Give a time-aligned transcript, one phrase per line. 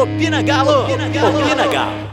[0.00, 0.84] Opina Galo!
[0.84, 1.38] Opina Galo!
[1.40, 2.10] Opina Galo!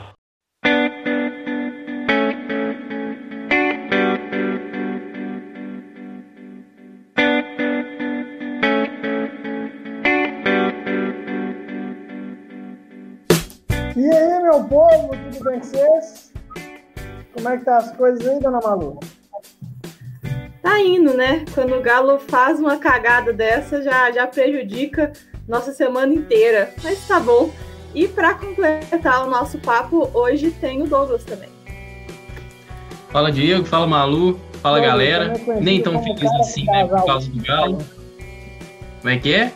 [13.96, 16.34] E aí, meu povo, tudo bem com vocês?
[17.34, 19.00] Como é que tá as coisas aí, dona Malu?
[20.62, 21.46] Tá indo, né?
[21.56, 25.14] Quando o Galo faz uma cagada dessa, já, já prejudica
[25.48, 26.74] nossa semana inteira.
[26.84, 27.50] Mas tá bom.
[27.94, 31.50] E para completar o nosso papo, hoje tem o Douglas também.
[33.10, 35.26] Fala Diego, fala Malu, fala Douglas, galera.
[35.26, 36.86] também conhecido Nem tão feliz assim, né?
[36.86, 37.78] Por causa do Galo.
[39.02, 39.52] Como é que é?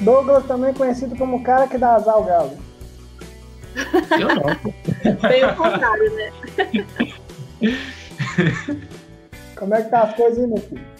[0.00, 2.58] Douglas também conhecido como o cara que dá azar ao galo.
[4.18, 5.28] Eu não.
[5.28, 6.32] Bem o contrário, né?
[9.56, 10.95] Como é que tá as coisas aí, meu filho?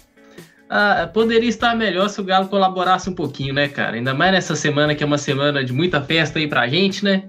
[0.69, 3.97] Ah, poderia estar melhor se o Galo colaborasse um pouquinho, né, cara?
[3.97, 7.29] Ainda mais nessa semana que é uma semana de muita festa aí pra gente, né?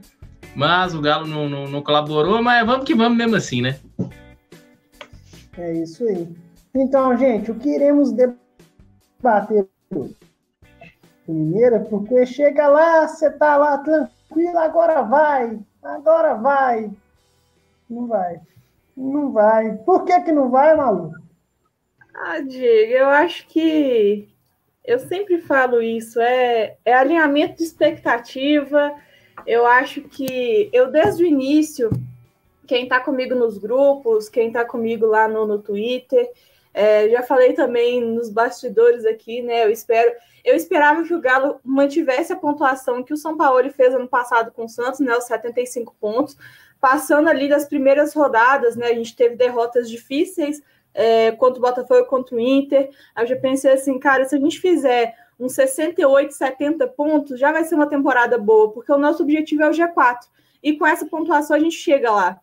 [0.55, 3.79] Mas o Galo não, não, não colaborou, mas vamos que vamos mesmo assim, né?
[5.55, 6.27] É isso aí.
[6.73, 10.15] Então, gente, o que iremos debater hoje?
[11.27, 16.89] Mineira, porque chega lá, você tá lá tranquilo, agora vai, agora vai.
[17.89, 18.39] Não vai.
[18.95, 19.73] Não vai.
[19.77, 21.11] Por que que não vai, Malu?
[22.19, 24.27] Ah, Diego, eu acho que
[24.83, 28.91] eu sempre falo isso, é, é alinhamento de expectativa.
[29.45, 31.91] Eu acho que eu, desde o início,
[32.65, 36.27] quem está comigo nos grupos, quem está comigo lá no, no Twitter,
[36.73, 39.65] é, já falei também nos bastidores aqui, né?
[39.65, 40.11] Eu espero.
[40.43, 44.51] Eu esperava que o Galo mantivesse a pontuação que o São Paulo fez ano passado
[44.51, 45.15] com o Santos, né?
[45.15, 46.35] Os 75 pontos,
[46.81, 48.87] passando ali das primeiras rodadas, né?
[48.87, 50.63] A gente teve derrotas difíceis
[50.97, 52.89] é, contra o Botafogo contra o Inter.
[53.15, 57.51] Aí eu já pensei assim, cara, se a gente fizer uns 68, 70 pontos, já
[57.51, 60.17] vai ser uma temporada boa, porque o nosso objetivo é o G4.
[60.63, 62.41] E com essa pontuação a gente chega lá.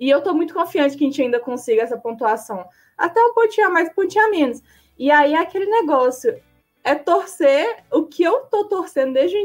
[0.00, 2.64] E eu tô muito confiante que a gente ainda consiga essa pontuação.
[2.96, 4.62] Até um pontinho a mais, pontinho a menos.
[4.98, 6.34] E aí é aquele negócio,
[6.82, 9.40] é torcer o que eu tô torcendo desde o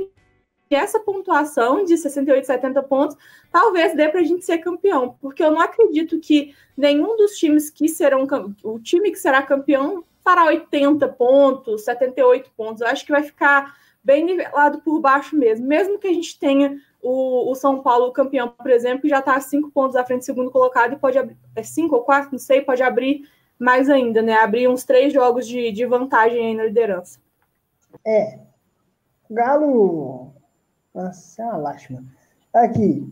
[0.67, 3.17] que essa pontuação de 68, 70 pontos,
[3.51, 7.87] talvez dê pra gente ser campeão, porque eu não acredito que nenhum dos times que
[7.87, 8.27] serão
[8.63, 12.81] o time que será campeão fará 80 pontos, 78 pontos.
[12.81, 16.77] Eu acho que vai ficar bem nivelado por baixo mesmo, mesmo que a gente tenha
[17.01, 20.19] o, o São Paulo campeão, por exemplo, que já está a cinco pontos à frente
[20.19, 23.27] do segundo colocado e pode abrir é cinco ou quatro, não sei, pode abrir
[23.59, 24.33] mais ainda, né?
[24.33, 27.19] Abrir uns três jogos de, de vantagem aí na liderança.
[28.05, 28.39] É.
[29.29, 30.33] Galo.
[30.97, 32.03] Nossa, é uma lástima.
[32.51, 33.07] Aqui.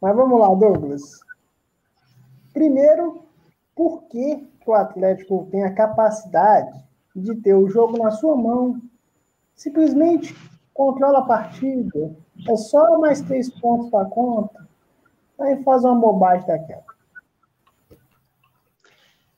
[0.00, 1.20] Mas vamos lá, Douglas.
[2.54, 3.26] Primeiro,
[3.74, 6.82] por que que o Atlético tem a capacidade
[7.14, 8.80] de ter o jogo na sua mão?
[9.54, 10.34] Simplesmente
[10.72, 12.16] controla a partida.
[12.48, 14.66] É só mais três pontos para conta.
[15.38, 16.86] Aí faz uma bobagem daquela.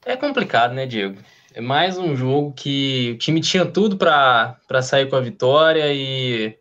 [0.06, 1.20] É complicado, né, Diego?
[1.53, 6.56] É mais um jogo que o time tinha tudo para sair com a vitória e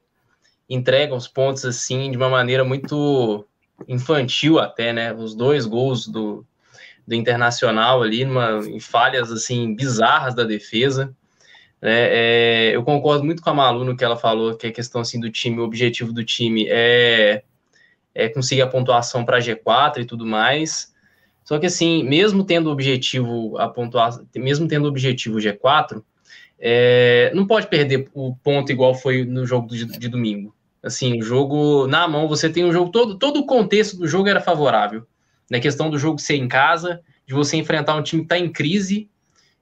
[0.69, 3.45] entrega os pontos assim de uma maneira muito
[3.87, 5.13] infantil até, né?
[5.13, 6.45] Os dois gols do,
[7.07, 11.15] do Internacional ali, numa, em falhas assim bizarras da defesa.
[11.81, 12.07] né?
[12.09, 15.19] É, eu concordo muito com a Malu no que ela falou, que a questão assim
[15.19, 17.43] do time, o objetivo do time é,
[18.13, 20.93] é conseguir a pontuação para G4 e tudo mais.
[21.45, 26.03] Só que assim, mesmo tendo o objetivo a pontuar, mesmo tendo o objetivo G4,
[26.59, 30.56] é, não pode perder o ponto igual foi no jogo de, de domingo.
[30.87, 34.27] Assim, o jogo na mão, você tem um jogo todo, todo o contexto do jogo
[34.29, 35.05] era favorável.
[35.49, 38.51] Na questão do jogo ser em casa, de você enfrentar um time que está em
[38.51, 39.09] crise,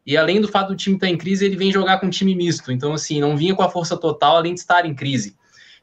[0.06, 2.36] e além do fato do time estar em crise, ele vem jogar com um time
[2.36, 2.72] misto.
[2.72, 5.36] Então, assim, não vinha com a força total, além de estar em crise.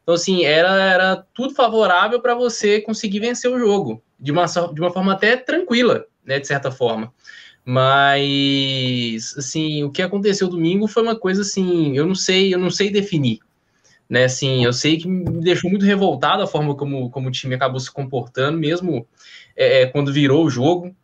[0.03, 4.81] Então, assim, era, era tudo favorável para você conseguir vencer o jogo, de uma, de
[4.81, 7.13] uma forma até tranquila, né, de certa forma.
[7.65, 12.71] Mas, assim, o que aconteceu domingo foi uma coisa, assim, eu não sei, eu não
[12.71, 13.41] sei definir.
[14.13, 17.55] Né, assim, eu sei que me deixou muito revoltado a forma como, como o time
[17.55, 19.09] acabou se comportando, mesmo
[19.57, 20.95] é, quando virou o jogo,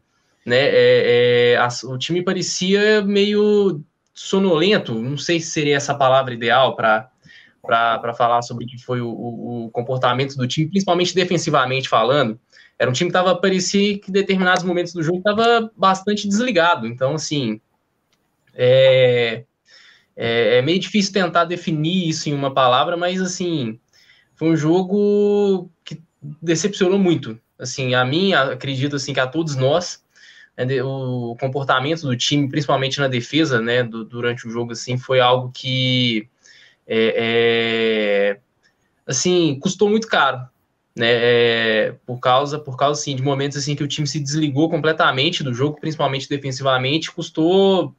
[0.44, 3.82] né, é, é, a, o time parecia meio
[4.12, 7.10] sonolento, não sei se seria essa palavra ideal para
[7.62, 12.38] para falar sobre o que foi o, o, o, comportamento do time, principalmente defensivamente falando.
[12.78, 16.86] Era um time que tava, parecia que em determinados momentos do jogo estava bastante desligado.
[16.86, 17.60] Então, assim,
[18.54, 19.44] é,
[20.20, 23.78] é, é, meio difícil tentar definir isso em uma palavra, mas, assim,
[24.34, 26.02] foi um jogo que
[26.42, 27.38] decepcionou muito.
[27.56, 30.02] Assim, a mim, acredito assim, que a todos nós,
[30.56, 35.20] né, o comportamento do time, principalmente na defesa, né, do, durante o jogo, assim, foi
[35.20, 36.28] algo que
[36.84, 38.40] é, é,
[39.06, 40.48] assim, custou muito caro,
[40.96, 44.68] né, é, por causa, por causa assim, de momentos assim que o time se desligou
[44.68, 47.94] completamente do jogo, principalmente defensivamente, custou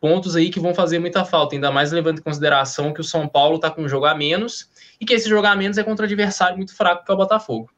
[0.00, 3.28] pontos aí que vão fazer muita falta, ainda mais levando em consideração que o São
[3.28, 4.70] Paulo está com um jogo a menos
[5.00, 7.18] e que esse jogo a menos é contra um adversário muito fraco que é o
[7.18, 7.70] Botafogo.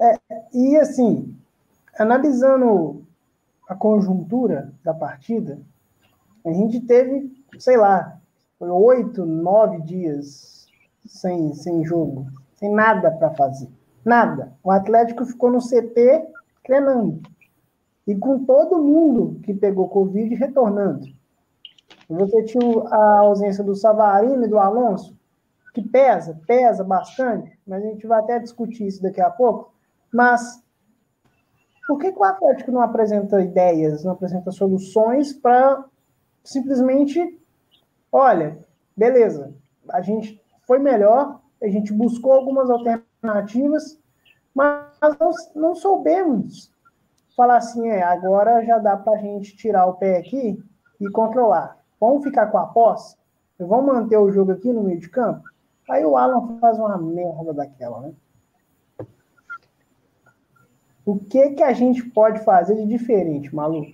[0.00, 0.18] É,
[0.52, 1.34] e assim,
[1.98, 3.06] analisando
[3.68, 5.60] a conjuntura da partida,
[6.44, 8.18] a gente teve, sei lá,
[8.58, 10.66] oito, nove dias
[11.06, 13.68] sem, sem jogo, sem nada para fazer.
[14.04, 14.52] Nada.
[14.62, 16.26] O Atlético ficou no CT
[16.64, 17.20] treinando.
[18.06, 21.06] E com todo mundo que pegou Covid retornando.
[22.08, 25.16] Você tinha a ausência do Savarino e do Alonso,
[25.72, 29.72] que pesa, pesa bastante, mas a gente vai até discutir isso daqui a pouco.
[30.12, 30.60] Mas
[31.86, 35.84] por que, o Atlético não apresenta ideias, não apresenta soluções para
[36.42, 37.38] simplesmente,
[38.12, 38.58] olha,
[38.96, 39.54] beleza,
[39.88, 43.98] a gente foi melhor, a gente buscou algumas alternativas,
[44.54, 46.72] mas não, não soubemos
[47.40, 50.62] falar assim, é, agora já dá para a gente tirar o pé aqui
[51.00, 51.78] e controlar.
[51.98, 53.16] Vamos ficar com a posse?
[53.58, 55.42] Vamos manter o jogo aqui no meio de campo?
[55.88, 58.12] Aí o Alan faz uma merda daquela, né?
[61.06, 63.86] O que que a gente pode fazer de diferente, Malu?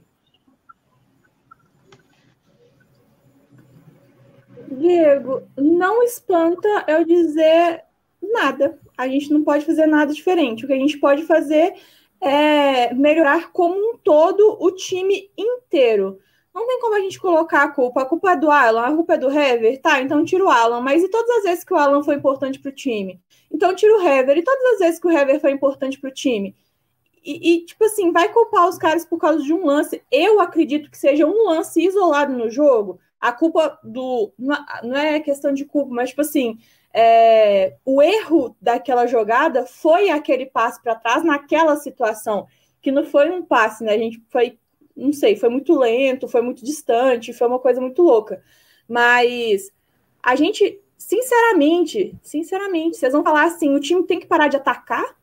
[4.73, 7.85] Diego, não espanta eu dizer
[8.21, 8.77] nada.
[8.99, 10.65] A gente não pode fazer nada diferente.
[10.65, 11.75] O que a gente pode fazer
[12.21, 16.19] é melhorar como um todo o time inteiro.
[16.55, 18.01] Não tem como a gente colocar a culpa.
[18.01, 20.01] A culpa é do Alan, a culpa é do Hever, tá?
[20.01, 20.81] Então tira o Alan.
[20.81, 23.21] Mas e todas as vezes que o Alan foi importante para o time?
[23.53, 24.39] Então tira o Hever.
[24.39, 26.57] E todas as vezes que o Hever foi importante para o time?
[27.23, 30.01] E, e, tipo assim, vai culpar os caras por causa de um lance.
[30.11, 33.01] Eu acredito que seja um lance isolado no jogo.
[33.21, 34.33] A culpa do.
[34.39, 36.57] Não é questão de culpa, mas, tipo assim,
[36.99, 42.47] é, o erro daquela jogada foi aquele passe para trás naquela situação,
[42.81, 43.93] que não foi um passe, né?
[43.93, 44.59] A gente foi,
[44.97, 48.43] não sei, foi muito lento, foi muito distante, foi uma coisa muito louca.
[48.89, 49.71] Mas
[50.23, 55.19] a gente, sinceramente, sinceramente, vocês vão falar assim: o time tem que parar de atacar?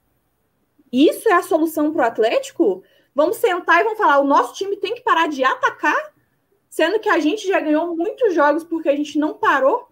[0.92, 2.84] Isso é a solução para o Atlético?
[3.16, 6.14] Vamos sentar e vamos falar: o nosso time tem que parar de atacar?
[6.70, 9.92] Sendo que a gente já ganhou muitos jogos porque a gente não parou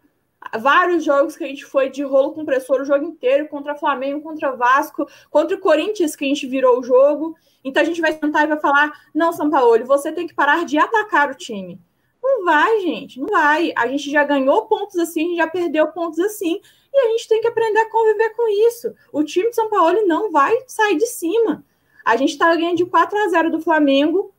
[0.60, 4.56] vários jogos que a gente foi de rolo compressor o jogo inteiro, contra Flamengo, contra
[4.56, 7.36] Vasco, contra o Corinthians, que a gente virou o jogo.
[7.64, 10.66] Então a gente vai sentar e vai falar: não, São Paulo, você tem que parar
[10.66, 11.80] de atacar o time.
[12.22, 13.74] Não vai, gente, não vai.
[13.76, 16.62] A gente já ganhou pontos assim, já perdeu pontos assim,
[16.94, 18.94] e a gente tem que aprender a conviver com isso.
[19.12, 21.64] O time de São Paulo não vai sair de cima.
[22.06, 24.34] A gente está ganhando de 4 a 0 do Flamengo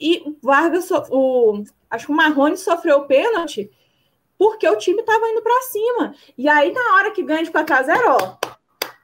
[0.00, 3.70] e Vargas, o, acho que o Marrone sofreu o pênalti
[4.38, 6.14] porque o time estava indo para cima.
[6.36, 8.48] E aí, na hora que ganha de 4 a 0 ó,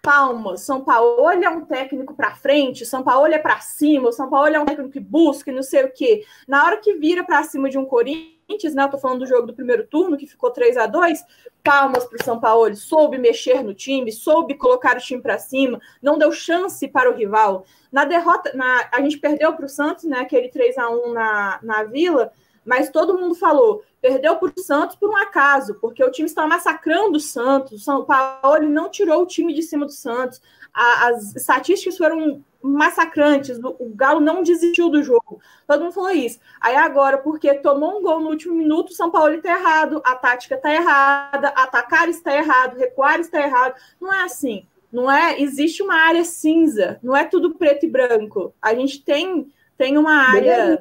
[0.05, 0.61] palmas.
[0.61, 4.61] São Paulo é um técnico para frente, São Paulo é para cima, São Paulo é
[4.61, 6.25] um técnico que busca e não sei o quê.
[6.47, 8.85] Na hora que vira para cima de um Corinthians, né?
[8.85, 11.25] Eu tô falando do jogo do primeiro turno, que ficou 3 a 2
[11.65, 15.81] palmas para o São Paulo, soube mexer no time, soube colocar o time para cima,
[16.03, 17.65] não deu chance para o rival.
[17.91, 20.21] Na derrota, na, a gente perdeu para o Santos, né?
[20.21, 22.31] Aquele 3 a 1 na, na Vila,
[22.65, 26.47] mas todo mundo falou, perdeu para o Santos por um acaso, porque o time estava
[26.47, 30.43] massacrando o Santos, o São Paulo não tirou o time de cima do Santos,
[30.75, 36.39] a, as estatísticas foram massacrantes, o Galo não desistiu do jogo, todo mundo falou isso.
[36.61, 40.15] Aí agora, porque tomou um gol no último minuto, o São Paulo está errado, a
[40.15, 44.67] tática está errada, atacar está errado, recuar está errado, não é assim.
[44.93, 48.55] Não é, existe uma área cinza, não é tudo preto e branco.
[48.61, 50.79] A gente tem, tem uma área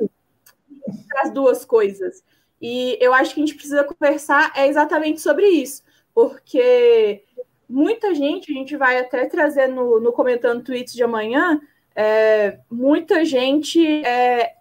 [1.20, 2.24] as duas coisas.
[2.62, 5.84] E eu acho que a gente precisa conversar é exatamente sobre isso,
[6.14, 7.24] porque
[7.68, 11.60] muita gente, a gente vai até trazer no, no comentando tweets de amanhã,
[11.96, 14.54] é, muita gente é,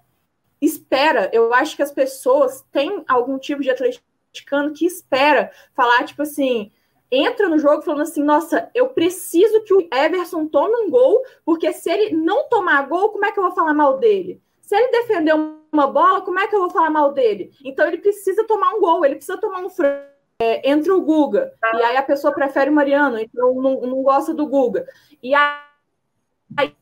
[0.61, 6.23] espera, eu acho que as pessoas têm algum tipo de atleticano que espera falar, tipo
[6.23, 6.71] assim,
[7.11, 11.73] entra no jogo falando assim, nossa, eu preciso que o Everson tome um gol, porque
[11.73, 14.41] se ele não tomar gol, como é que eu vou falar mal dele?
[14.61, 15.35] Se ele defender
[15.73, 17.51] uma bola, como é que eu vou falar mal dele?
[17.65, 20.13] Então ele precisa tomar um gol, ele precisa tomar um frango.
[20.39, 24.35] É, entra o Guga, e aí a pessoa prefere o Mariano, então não, não gosta
[24.35, 24.85] do Guga.
[25.23, 26.77] E aí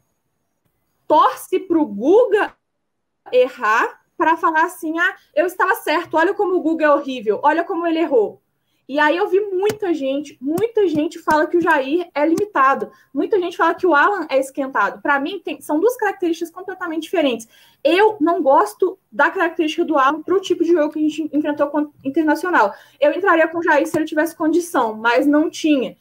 [1.06, 2.56] torce para o Guga
[3.30, 7.62] errar para falar assim: ah, eu estava certo, olha como o Guga é horrível, olha
[7.62, 8.40] como ele errou.
[8.90, 12.90] E aí eu vi muita gente, muita gente fala que o Jair é limitado.
[13.14, 15.00] Muita gente fala que o Alan é esquentado.
[15.00, 17.46] Para mim, tem, são duas características completamente diferentes.
[17.84, 21.30] Eu não gosto da característica do Alan para o tipo de jogo que a gente
[21.32, 22.74] enfrentou com Internacional.
[23.00, 25.96] Eu entraria com o Jair se ele tivesse condição, mas não tinha.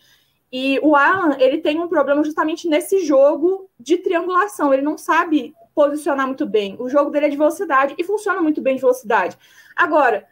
[0.52, 4.74] E o Alan, ele tem um problema justamente nesse jogo de triangulação.
[4.74, 6.76] Ele não sabe posicionar muito bem.
[6.80, 9.38] O jogo dele é de velocidade e funciona muito bem de velocidade.
[9.76, 10.26] Agora,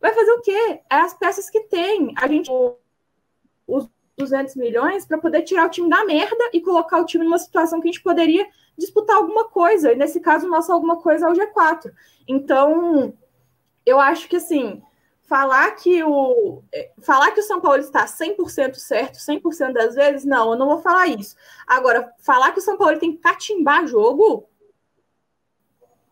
[0.00, 0.80] vai fazer o quê?
[0.90, 2.14] É as peças que tem.
[2.16, 2.50] A gente
[3.66, 7.38] os 200 milhões para poder tirar o time da merda e colocar o time numa
[7.38, 9.92] situação que a gente poderia disputar alguma coisa.
[9.92, 11.92] E nesse caso, nossa alguma coisa é o G4.
[12.26, 13.12] Então,
[13.84, 14.82] eu acho que assim,
[15.22, 16.62] falar que o
[17.02, 20.78] falar que o São Paulo está 100% certo 100% das vezes, não, eu não vou
[20.78, 21.36] falar isso.
[21.66, 24.48] Agora, falar que o São Paulo tem que catimbar jogo,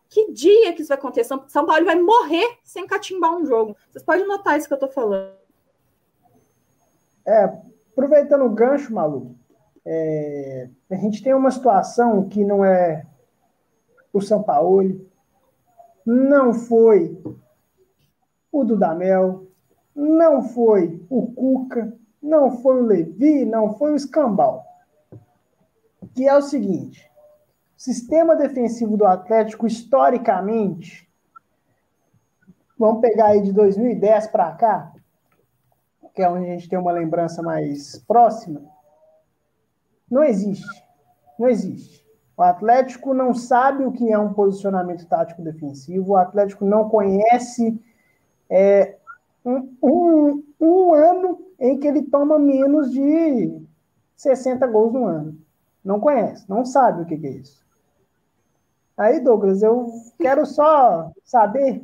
[0.09, 1.35] que dia que isso vai acontecer?
[1.47, 3.75] São Paulo vai morrer sem catimbar um jogo.
[3.91, 5.33] Vocês podem notar isso que eu estou falando.
[7.25, 7.43] É,
[7.91, 9.35] aproveitando o gancho, Malu,
[9.83, 13.05] é, a gente tem uma situação que não é
[14.13, 15.05] o São Paulo,
[16.05, 17.21] não foi
[18.51, 19.47] o Dudamel,
[19.95, 24.63] não foi o Cuca, não foi o Levi, não foi o Escambau.
[26.13, 27.09] Que é o seguinte:
[27.77, 31.09] o sistema defensivo do Atlético, historicamente,
[32.77, 34.93] vamos pegar aí de 2010 para cá,
[36.13, 38.61] que é onde a gente tem uma lembrança mais próxima,
[40.09, 40.85] não existe.
[41.37, 42.05] Não existe.
[42.37, 47.81] O Atlético não sabe o que é um posicionamento tático defensivo, o Atlético não conhece
[48.49, 48.97] é,
[49.43, 53.61] um, um, um ano em que ele toma menos de
[54.15, 55.37] 60 gols no ano.
[55.83, 57.64] Não conhece, não sabe o que, que é isso.
[58.97, 61.83] Aí, Douglas, eu quero só saber.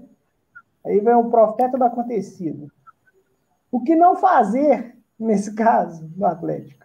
[0.85, 2.71] Aí vem o profeta do acontecido.
[3.71, 6.81] O que não fazer nesse caso do Atlético?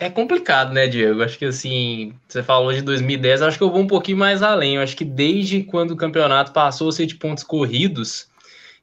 [0.00, 1.22] É complicado, né, Diego?
[1.22, 4.76] Acho que assim, você falou de 2010, acho que eu vou um pouquinho mais além.
[4.76, 8.28] Eu acho que desde quando o campeonato passou a ser de pontos corridos,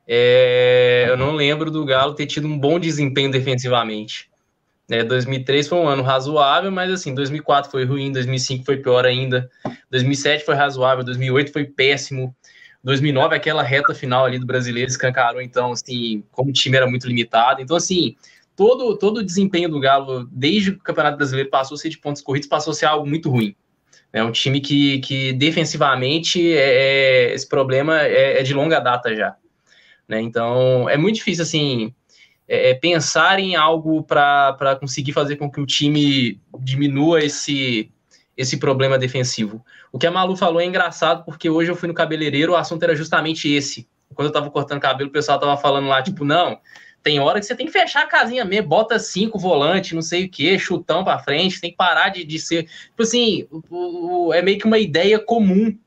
[0.06, 1.06] é...
[1.08, 4.30] eu não lembro do Galo ter tido um bom desempenho defensivamente.
[4.90, 9.50] É, 2003 foi um ano razoável, mas assim, 2004 foi ruim, 2005 foi pior ainda,
[9.90, 12.36] 2007 foi razoável, 2008 foi péssimo,
[12.84, 17.08] 2009 aquela reta final ali do brasileiro escancarou, então, assim, como o time era muito
[17.08, 17.60] limitado.
[17.60, 18.16] Então, assim,
[18.56, 21.98] todo, todo o desempenho do Galo, desde que o Campeonato Brasileiro passou a ser de
[21.98, 23.56] pontos corridos, passou a ser algo muito ruim.
[24.14, 29.16] É um time que, que defensivamente, é, é, esse problema é, é, de longa data
[29.16, 29.36] já.
[30.08, 30.22] Né?
[30.22, 31.94] Então, é muito difícil, assim,
[32.48, 37.92] é, é pensar em algo para conseguir fazer com que o time diminua esse,
[38.38, 39.64] esse problema defensivo.
[39.92, 42.84] O que a Malu falou é engraçado, porque hoje eu fui no cabeleireiro, o assunto
[42.84, 43.88] era justamente esse.
[44.14, 46.60] Quando eu tava cortando cabelo, o pessoal tava falando lá, tipo, não,
[47.06, 50.26] tem hora que você tem que fechar a casinha mesmo, bota cinco volantes, não sei
[50.26, 52.64] o que, chutão para frente, tem que parar de, de ser.
[52.64, 55.78] Tipo assim, o, o, é meio que uma ideia comum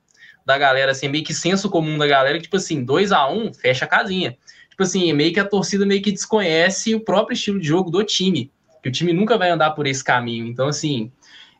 [0.47, 3.37] da galera, assim, meio que senso comum da galera, que, tipo assim, 2 a 1
[3.37, 4.39] um, fecha a casinha.
[4.79, 8.05] Tipo assim, meio que a torcida meio que desconhece o próprio estilo de jogo do
[8.05, 10.47] time, que o time nunca vai andar por esse caminho.
[10.47, 11.11] Então, assim,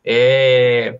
[0.05, 0.97] é,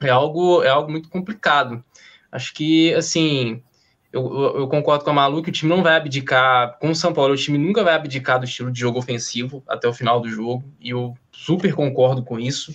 [0.00, 1.84] é algo, é algo muito complicado.
[2.32, 3.62] Acho que, assim,
[4.10, 7.12] eu, eu, concordo com a Malu que o time não vai abdicar, com o São
[7.12, 10.30] Paulo, o time nunca vai abdicar do estilo de jogo ofensivo até o final do
[10.30, 12.72] jogo, e eu super concordo com isso.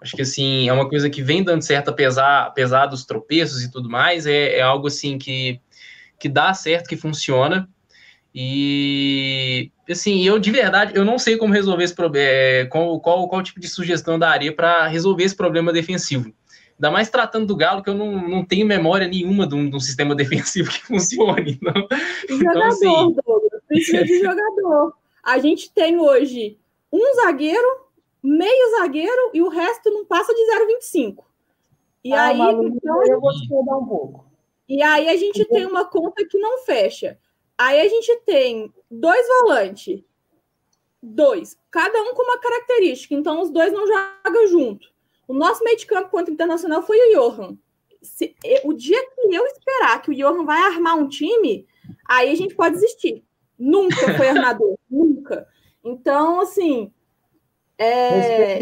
[0.00, 3.72] Acho que assim, é uma coisa que vem dando certo, apesar, apesar dos tropeços e
[3.72, 5.60] tudo mais, é, é algo assim que,
[6.16, 7.68] que dá certo, que funciona.
[8.40, 13.28] E assim, eu de verdade, eu não sei como resolver esse problema, é, qual, qual,
[13.28, 16.32] qual tipo de sugestão eu daria para resolver esse problema defensivo.
[16.76, 19.74] Ainda mais tratando do Galo, que eu não, não tenho memória nenhuma de um, de
[19.74, 21.58] um sistema defensivo que funcione.
[21.60, 21.88] Então,
[22.28, 22.86] jogador, então, assim...
[22.86, 24.94] Douglas, precisa de jogador.
[25.24, 26.56] A gente tem hoje
[26.92, 27.86] um zagueiro,
[28.22, 30.42] meio zagueiro, e o resto não passa de
[30.92, 31.24] 0,25.
[32.04, 34.26] E ah, aí, Malu, então, eu vou te um pouco.
[34.68, 37.18] E aí a gente tem uma conta que não fecha.
[37.58, 40.04] Aí a gente tem dois volantes,
[41.02, 44.88] dois, cada um com uma característica, então os dois não jogam junto.
[45.26, 47.58] O nosso meio de campo contra o Internacional foi o Johan.
[48.00, 48.34] Se,
[48.64, 51.66] o dia que eu esperar que o Johan vai armar um time,
[52.08, 53.24] aí a gente pode desistir.
[53.58, 55.46] Nunca foi armador, nunca.
[55.84, 56.92] Então, assim.
[57.80, 58.58] É...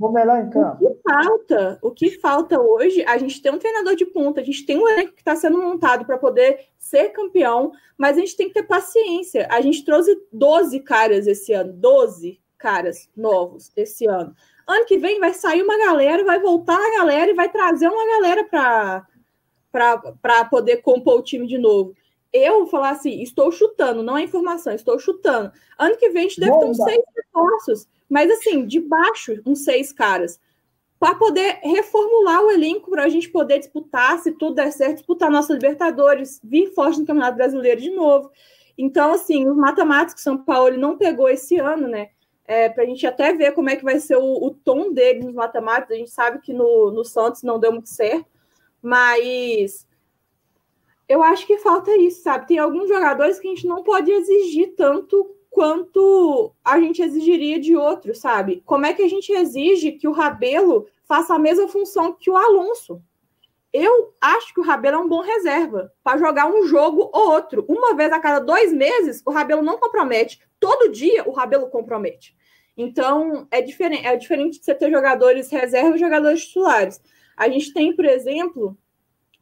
[0.00, 0.84] O melhor em campo.
[0.84, 4.44] O que falta, o que falta hoje, a gente tem um treinador de ponta, a
[4.44, 8.36] gente tem um elenco que está sendo montado para poder ser campeão, mas a gente
[8.36, 9.46] tem que ter paciência.
[9.50, 14.34] A gente trouxe 12 caras esse ano, 12 caras novos esse ano.
[14.66, 18.04] Ano que vem vai sair uma galera, vai voltar a galera e vai trazer uma
[18.04, 19.06] galera
[20.10, 21.94] para poder compor o time de novo.
[22.32, 25.52] Eu vou falar assim, estou chutando, não é informação, estou chutando.
[25.78, 29.64] Ano que vem a gente deve ter uns seis reforços, mas assim, de baixo, uns
[29.64, 30.40] seis caras,
[30.98, 35.30] para poder reformular o elenco, para a gente poder disputar, se tudo der certo, disputar
[35.30, 38.30] nossa Libertadores, vir forte no Campeonato Brasileiro de novo.
[38.78, 42.10] Então, assim, os matemáticos São Paulo não pegou esse ano, né?
[42.46, 45.24] É, para a gente até ver como é que vai ser o, o tom dele
[45.24, 45.94] nos matemáticos.
[45.94, 48.26] A gente sabe que no, no Santos não deu muito certo,
[48.80, 49.86] mas
[51.08, 52.46] eu acho que falta isso, sabe?
[52.46, 57.74] Tem alguns jogadores que a gente não pode exigir tanto quanto a gente exigiria de
[57.74, 58.62] outros, sabe?
[58.66, 62.36] Como é que a gente exige que o Rabelo faça a mesma função que o
[62.36, 63.02] Alonso?
[63.72, 67.64] Eu acho que o Rabelo é um bom reserva para jogar um jogo ou outro.
[67.70, 70.38] Uma vez a cada dois meses, o Rabelo não compromete.
[70.60, 72.36] Todo dia, o Rabelo compromete.
[72.76, 77.00] Então, é diferente, é diferente de você ter jogadores reserva e jogadores titulares.
[77.34, 78.76] A gente tem, por exemplo,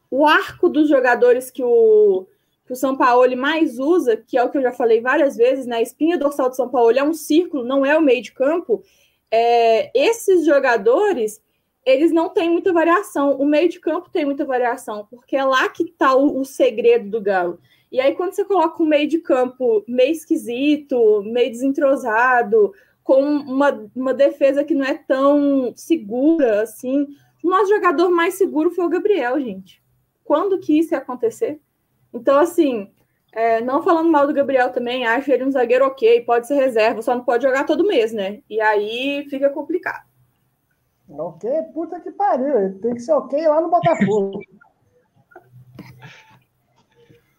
[0.09, 2.28] o arco dos jogadores que o,
[2.66, 5.66] que o São Paulo mais usa, que é o que eu já falei várias vezes,
[5.66, 5.83] né?
[5.83, 8.83] Espinha dorsal do São Paulo é um círculo, não é o meio de campo.
[9.30, 11.42] É, esses jogadores
[11.85, 13.37] eles não têm muita variação.
[13.37, 17.11] O meio de campo tem muita variação, porque é lá que está o, o, segredo
[17.11, 17.59] do Galo.
[17.92, 23.88] E aí, quando você coloca um meio de campo meio esquisito, meio desentrosado, com uma,
[23.94, 27.06] uma defesa que não é tão segura assim,
[27.42, 29.83] o nosso jogador mais seguro foi o Gabriel, gente.
[30.25, 31.61] Quando que isso ia acontecer?
[32.14, 32.90] Então, assim,
[33.33, 37.02] é, não falando mal do Gabriel também, acho ele um zagueiro ok, pode ser reserva,
[37.02, 38.40] só não pode jogar todo mês, né?
[38.49, 40.06] E aí fica complicado.
[41.09, 42.78] Ok, puta que pariu.
[42.80, 44.40] Tem que ser ok lá no Botafogo.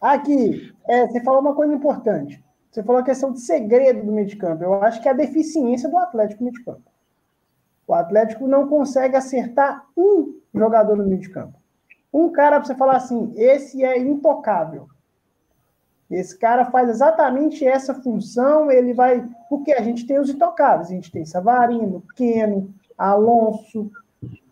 [0.00, 2.44] Aqui, é, você falou uma coisa importante.
[2.70, 4.62] Você falou a questão de segredo do meio de campo.
[4.62, 6.92] Eu acho que é a deficiência do Atlético no meio de campo.
[7.86, 11.58] O Atlético não consegue acertar um jogador no meio de campo.
[12.16, 14.88] Um cara para você falar assim, esse é intocável.
[16.10, 19.28] Esse cara faz exatamente essa função, ele vai.
[19.50, 23.90] Porque a gente tem os intocáveis, a gente tem Savarino, Keno, Alonso,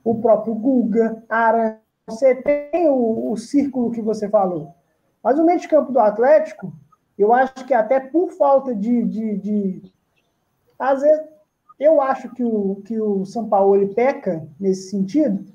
[0.05, 1.79] o próprio Guga, Aran.
[2.07, 4.75] Você tem o, o círculo que você falou.
[5.23, 6.71] Mas o meio de campo do Atlético,
[7.19, 9.05] eu acho que até por falta de.
[9.05, 9.93] de, de
[10.79, 11.25] às vezes,
[11.81, 15.54] eu acho que o, que o São Paulo peca nesse sentido,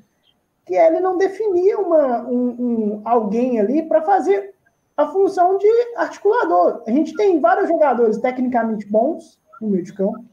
[0.70, 4.54] que ele não definia uma, um, um alguém ali para fazer
[4.96, 6.84] a função de articulador.
[6.86, 10.24] A gente tem vários jogadores tecnicamente bons no meio de campo,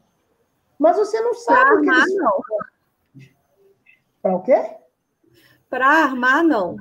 [0.77, 2.15] mas você não sabe pra o que armar, eles...
[2.15, 2.43] não.
[4.21, 4.77] Para o quê?
[5.71, 6.75] Para armar, não.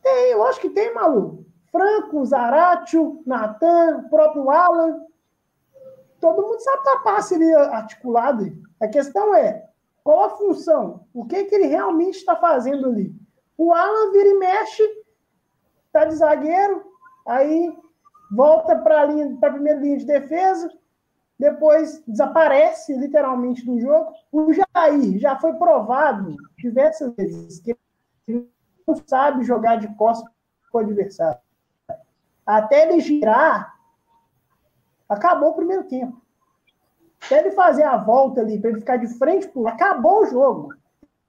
[0.00, 1.44] Tem, eu acho que tem, Malu.
[1.72, 5.00] Franco, Zaratio, Natan, o próprio Alan.
[6.20, 8.52] Todo mundo sabe da passe ali articulado.
[8.80, 9.68] A questão é,
[10.04, 11.06] qual a função?
[11.14, 13.12] O que, que ele realmente está fazendo ali?
[13.56, 14.82] O Alan vira e mexe,
[15.90, 16.84] tá de zagueiro,
[17.26, 17.74] aí
[18.30, 20.70] volta para a primeira linha de defesa,
[21.38, 24.12] depois desaparece literalmente do jogo.
[24.30, 27.76] O Jair já foi provado diversas vezes que
[28.28, 28.50] ele
[28.86, 30.30] não sabe jogar de costas
[30.70, 31.40] com o adversário.
[32.44, 33.74] Até ele girar,
[35.08, 36.23] acabou o primeiro tempo.
[37.24, 40.74] Até ele fazer a volta ali, para ele ficar de frente, acabou o jogo.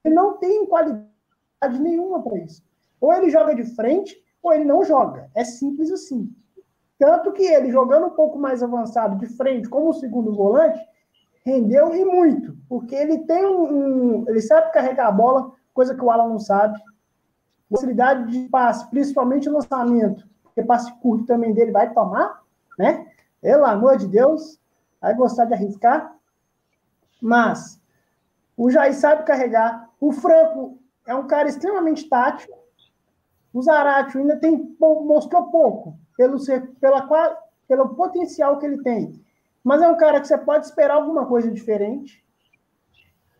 [0.04, 1.10] Ele não tem qualidade
[1.80, 2.64] nenhuma para isso.
[3.00, 5.30] Ou ele joga de frente, ou ele não joga.
[5.34, 6.32] É simples assim.
[6.98, 10.80] Tanto que ele, jogando um pouco mais avançado de frente, como o segundo volante,
[11.46, 12.58] rendeu e muito.
[12.68, 14.26] Porque ele tem um, um.
[14.28, 16.78] ele sabe carregar a bola, coisa que o Alan não sabe.
[17.70, 20.28] Facilidade de passe, principalmente lançamento.
[20.44, 22.42] Porque passe curto também dele vai tomar,
[22.78, 23.08] né?
[23.42, 24.60] Pelo amor de Deus,
[25.06, 26.16] vai gostar de arriscar.
[27.22, 27.80] Mas
[28.58, 29.88] o Jair sabe carregar.
[30.02, 32.58] O Franco é um cara extremamente tático.
[33.54, 36.38] O Zaratio ainda tem mostrou pouco pelo,
[36.82, 37.38] pela,
[37.68, 39.24] pelo potencial que ele tem.
[39.64, 42.26] Mas é um cara que você pode esperar alguma coisa diferente.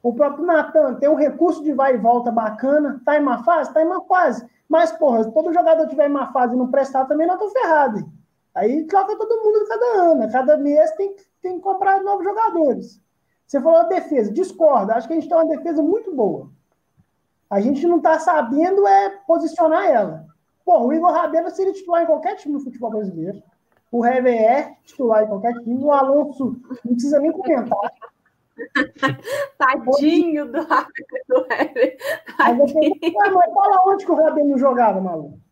[0.04, 3.02] O próprio Natan tem um recurso de vai e volta bacana.
[3.04, 3.74] Tá em uma fase?
[3.74, 4.48] Tá em uma fase.
[4.70, 7.50] Mas, porra, se todo jogador tiver em uma fase e não prestar, também não tô
[7.50, 7.98] ferrado.
[7.98, 8.15] Hein?
[8.56, 10.32] Aí troca todo mundo cada ano.
[10.32, 13.02] Cada mês tem, tem que comprar novos jogadores.
[13.46, 14.32] Você falou a defesa.
[14.32, 14.96] Discorda.
[14.96, 16.50] Acho que a gente tem uma defesa muito boa.
[17.50, 20.26] A gente não está sabendo é posicionar ela.
[20.64, 23.44] Pô, o Igor Rabelo seria titular em qualquer time do futebol brasileiro.
[23.92, 25.84] O Hever é titular em qualquer time.
[25.84, 27.78] O Alonso não precisa nem comentar.
[29.60, 31.98] Tadinho do Hever.
[32.38, 35.45] Mas fala onde que o Rabelo jogava, maluco.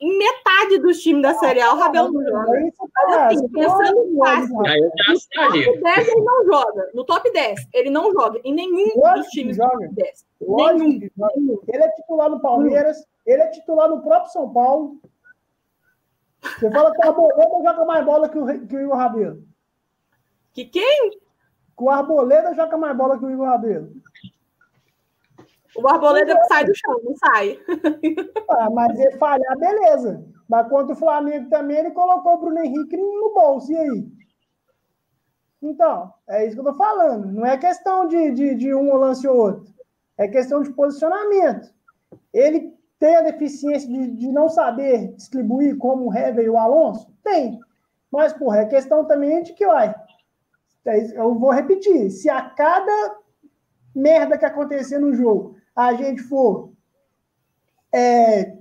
[0.00, 2.72] Em metade dos times da Série A, o Rabelo não joga.
[2.94, 6.90] Mas, assim, pensando em fácil, no top 10 ele não joga.
[6.94, 8.40] No top 10, ele não joga.
[8.44, 10.26] Em nenhum dos times do top 10.
[10.40, 11.00] Nenhum.
[11.68, 15.00] Ele é titular no Palmeiras, ele é titular no próprio São Paulo.
[16.40, 19.42] Você fala que o Arboleda joga mais bola que o, que o Igor Rabelo.
[20.52, 21.10] Que quem?
[21.10, 23.90] Que o Arboleda joga mais bola que o Igor Rabelo.
[25.84, 27.58] O Arboleda sai do chão, não sai.
[28.48, 30.24] Ah, mas ele falhar, beleza.
[30.48, 33.70] Mas contra o Flamengo também, ele colocou o Bruno Henrique no bolso.
[33.70, 34.08] E aí?
[35.60, 37.30] Então, é isso que eu tô falando.
[37.32, 39.74] Não é questão de, de, de um lance ou outro.
[40.16, 41.68] É questão de posicionamento.
[42.32, 47.12] Ele tem a deficiência de, de não saber distribuir como o Hever e o Alonso?
[47.22, 47.60] Tem.
[48.10, 49.94] Mas, porra, é questão também de que, olha,
[50.86, 53.16] é eu vou repetir, se a cada
[53.94, 56.72] merda que acontecer no jogo a gente for
[57.92, 58.56] é,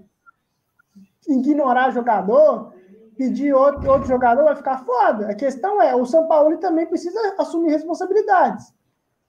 [1.27, 2.73] ignorar jogador,
[3.15, 5.29] pedir outro, outro jogador, vai ficar foda.
[5.29, 8.73] A questão é, o São Paulo também precisa assumir responsabilidades.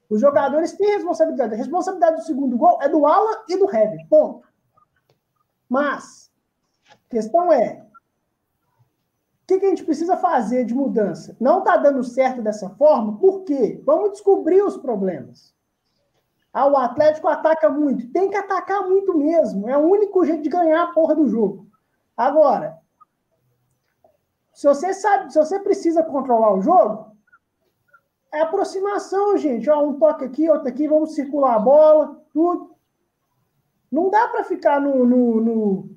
[0.08, 1.54] Os jogadores têm responsabilidade.
[1.54, 4.06] A responsabilidade do segundo gol é do Alan e do Hever.
[4.08, 4.46] Ponto.
[5.68, 6.30] Mas,
[6.90, 7.82] a questão é:
[9.42, 11.36] o que, que, a gente precisa fazer de mudança?
[11.40, 13.82] Não está dando certo dessa forma, por quê?
[13.84, 15.53] Vamos descobrir os problemas.
[16.54, 18.12] Ah, o Atlético ataca muito.
[18.12, 19.68] Tem que atacar muito mesmo.
[19.68, 21.66] É o único jeito de ganhar a porra do jogo.
[22.16, 22.78] Agora,
[24.52, 27.12] se você sabe, se você precisa controlar o jogo,
[28.32, 29.68] é aproximação, gente.
[29.68, 32.76] Ó, um toque aqui, outro aqui, vamos circular a bola, tudo.
[33.90, 35.90] Não dá para ficar no, no, no,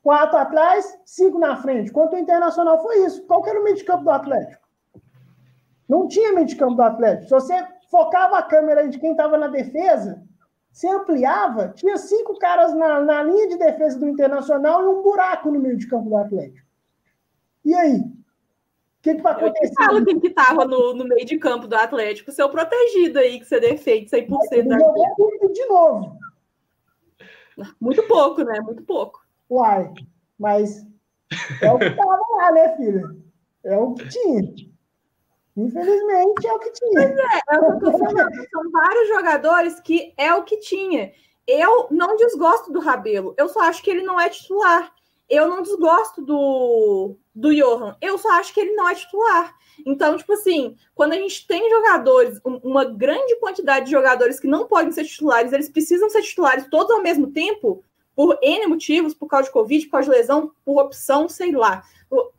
[0.00, 1.90] quatro atrás, cinco na frente.
[1.90, 3.26] Quanto o Internacional foi isso.
[3.26, 4.62] Qual que era o meio de campo do Atlético?
[5.88, 7.24] Não tinha meio de campo do Atlético.
[7.24, 10.20] Se você focava a câmera de quem estava na defesa,
[10.72, 15.48] se ampliava, tinha cinco caras na, na linha de defesa do Internacional e um buraco
[15.52, 16.66] no meio de campo do Atlético.
[17.64, 17.98] E aí?
[17.98, 18.12] O
[19.00, 19.72] que, que vai acontecer?
[19.78, 23.38] Eu falo quem que estava no, no meio de campo do Atlético, seu protegido aí,
[23.38, 26.18] que você defende 100% da jogou de novo.
[27.80, 28.60] Muito pouco, né?
[28.60, 29.24] Muito pouco.
[29.48, 29.92] Uai,
[30.36, 30.84] mas
[31.62, 33.02] é o que estava lá, né, filha?
[33.62, 34.73] É o que tinha.
[35.56, 36.92] Infelizmente, é o que tinha.
[36.92, 38.48] Pois é, é o que eu tô falando.
[38.50, 41.12] São vários jogadores que é o que tinha.
[41.46, 43.34] Eu não desgosto do Rabelo.
[43.36, 44.92] Eu só acho que ele não é titular.
[45.28, 47.96] Eu não desgosto do, do Johan.
[48.00, 49.54] Eu só acho que ele não é titular.
[49.86, 54.66] Então, tipo assim, quando a gente tem jogadores, uma grande quantidade de jogadores que não
[54.66, 59.26] podem ser titulares, eles precisam ser titulares todos ao mesmo tempo, por N motivos, por
[59.26, 61.82] causa de Covid, por causa de lesão, por opção, sei lá.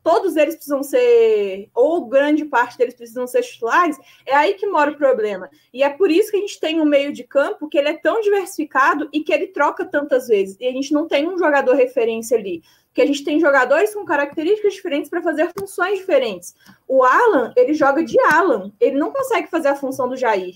[0.04, 4.92] Todos eles precisam ser, ou grande parte deles precisam ser titulares, é aí que mora
[4.92, 5.50] o problema.
[5.74, 7.98] E é por isso que a gente tem um meio de campo que ele é
[7.98, 10.58] tão diversificado e que ele troca tantas vezes.
[10.60, 12.62] E a gente não tem um jogador referência ali.
[12.88, 16.56] Porque a gente tem jogadores com características diferentes para fazer funções diferentes.
[16.88, 20.56] O Alan, ele joga de Alan, ele não consegue fazer a função do Jair.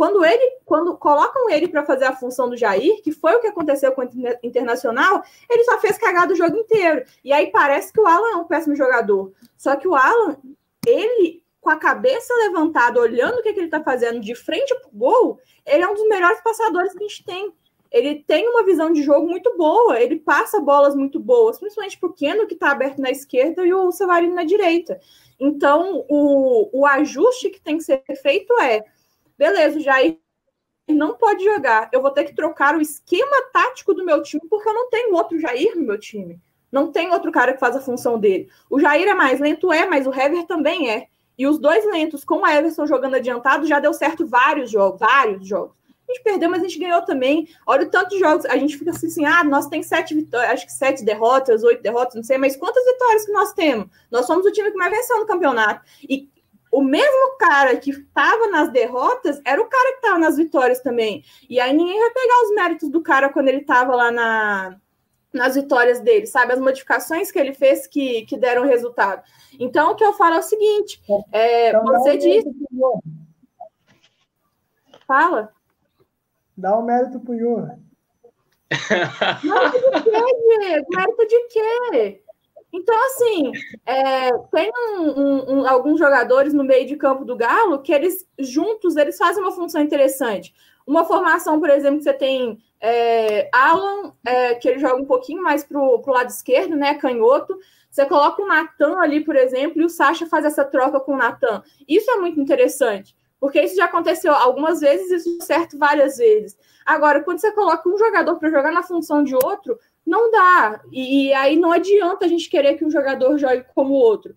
[0.00, 3.48] Quando ele, quando colocam ele para fazer a função do Jair, que foi o que
[3.48, 4.08] aconteceu com o
[4.42, 7.04] Internacional, ele só fez cagada o jogo inteiro.
[7.22, 9.30] E aí parece que o Alan é um péssimo jogador.
[9.58, 10.38] Só que o Alan,
[10.86, 14.88] ele com a cabeça levantada, olhando o que, que ele está fazendo de frente para
[14.88, 17.52] o gol, ele é um dos melhores passadores que a gente tem.
[17.92, 22.08] Ele tem uma visão de jogo muito boa, ele passa bolas muito boas, principalmente para
[22.08, 24.98] o Keno, que está aberto na esquerda, e o Savarino na direita.
[25.38, 28.82] Então, o, o ajuste que tem que ser feito é
[29.40, 30.18] beleza, o Jair
[30.86, 31.88] não pode jogar.
[31.92, 35.14] Eu vou ter que trocar o esquema tático do meu time, porque eu não tenho
[35.14, 36.38] outro Jair no meu time.
[36.70, 38.50] Não tem outro cara que faz a função dele.
[38.68, 41.06] O Jair é mais lento, é, mas o Hever também é.
[41.38, 45.48] E os dois lentos, com o Everson jogando adiantado, já deu certo vários jogos, vários
[45.48, 45.74] jogos.
[46.06, 47.48] A gente perdeu, mas a gente ganhou também.
[47.66, 48.44] Olha o tanto de jogos.
[48.44, 51.82] A gente fica assim, assim ah, nós temos sete vitórias, acho que sete derrotas, oito
[51.82, 53.86] derrotas, não sei, mas quantas vitórias que nós temos?
[54.10, 55.82] Nós somos o time que mais venceu no campeonato.
[56.06, 56.28] E
[56.70, 61.24] o mesmo cara que estava nas derrotas era o cara que estava nas vitórias também.
[61.48, 64.76] E aí ninguém vai pegar os méritos do cara quando ele estava lá na,
[65.32, 66.52] nas vitórias dele, sabe?
[66.52, 69.22] As modificações que ele fez que, que deram resultado.
[69.58, 71.02] Então, o que eu falo é o seguinte:
[71.32, 72.48] é, então, você disse.
[75.06, 75.52] Fala.
[76.56, 77.76] Dá um mérito pro Ior.
[79.42, 80.86] Mérito de quê, Diego?
[80.94, 82.22] Mérito de quê?
[82.72, 83.52] Então, assim,
[83.84, 88.26] é, tem um, um, um, alguns jogadores no meio de campo do Galo que eles
[88.38, 90.54] juntos eles fazem uma função interessante.
[90.86, 95.42] Uma formação, por exemplo, que você tem é, Alan, é, que ele joga um pouquinho
[95.42, 96.94] mais para o lado esquerdo, né?
[96.94, 97.58] Canhoto.
[97.90, 101.16] Você coloca o Natan ali, por exemplo, e o Sacha faz essa troca com o
[101.16, 101.62] Natan.
[101.88, 106.56] Isso é muito interessante, porque isso já aconteceu algumas vezes, isso certo várias vezes.
[106.86, 109.78] Agora, quando você coloca um jogador para jogar na função de outro,
[110.10, 110.82] não dá.
[110.90, 114.34] E, e, aí não adianta a gente querer que um jogador jogue como o outro.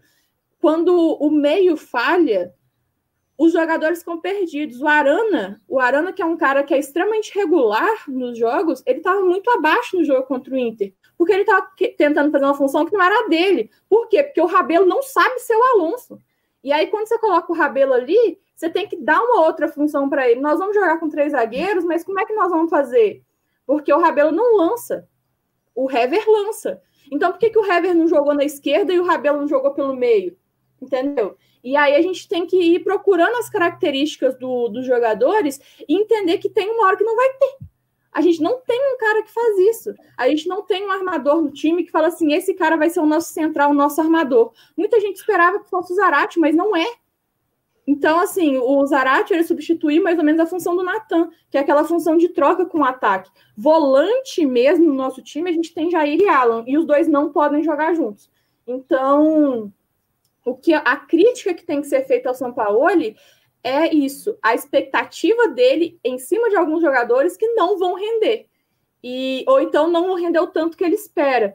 [0.61, 2.53] Quando o meio falha,
[3.37, 4.79] os jogadores ficam perdidos.
[4.79, 8.99] O Arana, o Arana, que é um cara que é extremamente regular nos jogos, ele
[8.99, 10.93] estava muito abaixo no jogo contra o Inter.
[11.17, 13.69] Porque ele estava tentando fazer uma função que não era dele.
[13.89, 14.23] Por quê?
[14.23, 16.19] Porque o Rabelo não sabe ser o Alonso.
[16.63, 20.07] E aí, quando você coloca o Rabelo ali, você tem que dar uma outra função
[20.07, 20.39] para ele.
[20.39, 23.21] Nós vamos jogar com três zagueiros, mas como é que nós vamos fazer?
[23.65, 25.07] Porque o Rabelo não lança.
[25.75, 26.81] O Hever lança.
[27.11, 29.71] Então, por que, que o Hever não jogou na esquerda e o Rabelo não jogou
[29.71, 30.37] pelo meio?
[30.81, 31.37] Entendeu?
[31.63, 36.37] E aí a gente tem que ir procurando as características do, dos jogadores e entender
[36.37, 37.57] que tem uma hora que não vai ter.
[38.11, 39.93] A gente não tem um cara que faz isso.
[40.17, 42.99] A gente não tem um armador no time que fala assim: esse cara vai ser
[42.99, 44.53] o nosso central, o nosso armador.
[44.77, 46.85] Muita gente esperava que fosse o Zarate, mas não é.
[47.85, 51.61] Então, assim, o Zarate ele substituir mais ou menos a função do Natan, que é
[51.61, 53.29] aquela função de troca com o ataque.
[53.57, 57.31] Volante mesmo no nosso time, a gente tem Jair e Alan, e os dois não
[57.31, 58.31] podem jogar juntos.
[58.65, 59.71] Então,
[60.45, 62.87] o que a crítica que tem que ser feita ao São Paulo
[63.63, 68.47] é isso, a expectativa dele em cima de alguns jogadores que não vão render.
[69.01, 71.53] E, ou então não rendeu tanto que ele espera.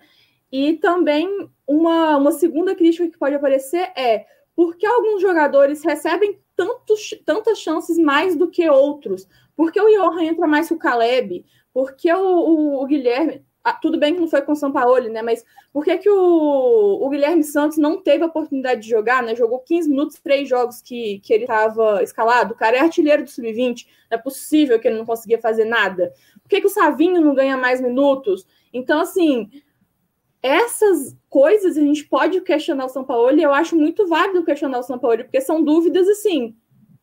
[0.50, 4.26] E também uma, uma segunda crítica que pode aparecer é
[4.58, 9.28] por que alguns jogadores recebem tantos, tantas chances mais do que outros?
[9.54, 11.46] Por que o Johan entra mais que o Caleb?
[11.72, 13.46] Por que o, o, o Guilherme?
[13.62, 15.22] Ah, tudo bem que não foi com o São Paulo, né?
[15.22, 19.36] Mas por que, que o, o, Guilherme Santos não teve a oportunidade de jogar, né?
[19.36, 22.52] Jogou 15 minutos, três jogos que, que ele estava escalado.
[22.54, 23.86] O cara é artilheiro do Sub-20.
[24.10, 26.12] Não é possível que ele não conseguia fazer nada.
[26.42, 28.44] Por que, que o Savinho não ganha mais minutos?
[28.72, 29.48] Então, assim,
[30.42, 34.78] essas coisas a gente pode questionar o São Paulo e eu acho muito válido questionar
[34.78, 36.54] o São Paulo, porque são dúvidas, assim,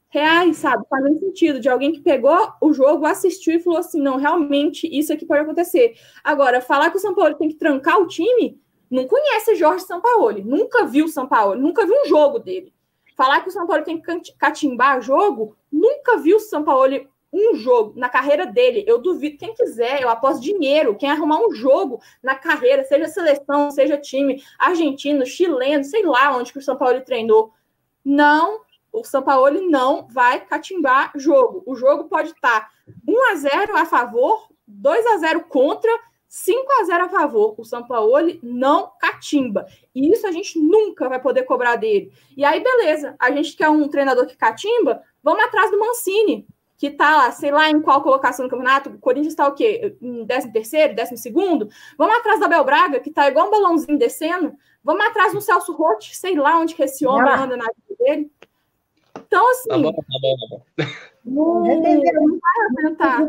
[0.10, 0.86] reais, sabe?
[0.90, 5.12] Fazem sentido, de alguém que pegou o jogo, assistiu e falou assim: não, realmente isso
[5.12, 5.96] aqui pode acontecer.
[6.24, 10.44] Agora, falar que o São Paulo tem que trancar o time, não conhece Jorge Sampaoli,
[10.44, 12.74] nunca viu São Paulo, nunca viu um jogo dele.
[13.18, 17.56] Falar que o São Paulo tem que catimbar jogo, nunca viu o São Paulo um
[17.56, 18.84] jogo na carreira dele.
[18.88, 23.70] Eu duvido, quem quiser, eu aposto dinheiro, quem arrumar um jogo na carreira, seja seleção,
[23.72, 27.52] seja time argentino, chileno, sei lá onde que o São Paulo treinou.
[28.04, 28.62] Não
[28.96, 31.62] o São Paulo não vai catimbar jogo.
[31.66, 32.70] O jogo pode estar
[33.06, 35.92] 1 a 0 a favor, 2 a 0 contra,
[36.30, 37.56] 5 a 0 a favor.
[37.58, 39.66] O São Paulo não catimba.
[39.94, 42.12] E isso a gente nunca vai poder cobrar dele.
[42.38, 43.16] E aí, beleza.
[43.20, 47.52] A gente quer um treinador que catimba, vamos atrás do Mancini, que tá lá, sei
[47.52, 48.90] lá em qual colocação no campeonato.
[48.90, 49.96] O Corinthians está o quê?
[50.02, 51.70] Em 13 terceiro, 12 segundo?
[51.98, 54.54] Vamos atrás da Bel Braga, que tá igual um balãozinho descendo.
[54.84, 58.32] Vamos atrás do Celso Rotti, sei lá onde que esse homem anda na vida dele.
[59.18, 59.70] Então, assim.
[59.70, 60.86] Tá bom, tá bom, tá bom.
[61.26, 63.26] Não, não vai aguentar.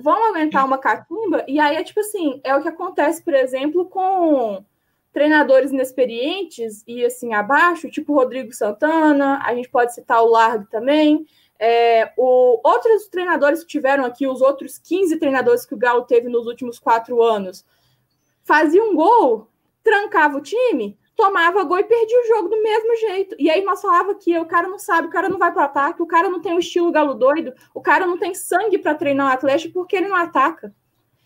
[0.00, 3.86] vão aguentar uma catimba, e aí é tipo assim: é o que acontece, por exemplo,
[3.86, 4.64] com
[5.12, 11.26] treinadores inexperientes e assim abaixo, tipo Rodrigo Santana, a gente pode citar o Largo também.
[11.58, 16.28] É, o, outros treinadores que tiveram aqui, os outros 15 treinadores que o Galo teve
[16.28, 17.64] nos últimos quatro anos,
[18.42, 19.48] faziam um gol,
[19.82, 23.36] trancava o time, tomava gol e perdia o jogo do mesmo jeito.
[23.38, 26.02] E aí nós falava que o cara não sabe, o cara não vai para ataque,
[26.02, 29.30] o cara não tem o estilo galo doido, o cara não tem sangue para treinar
[29.30, 30.74] o Atlético porque ele não ataca.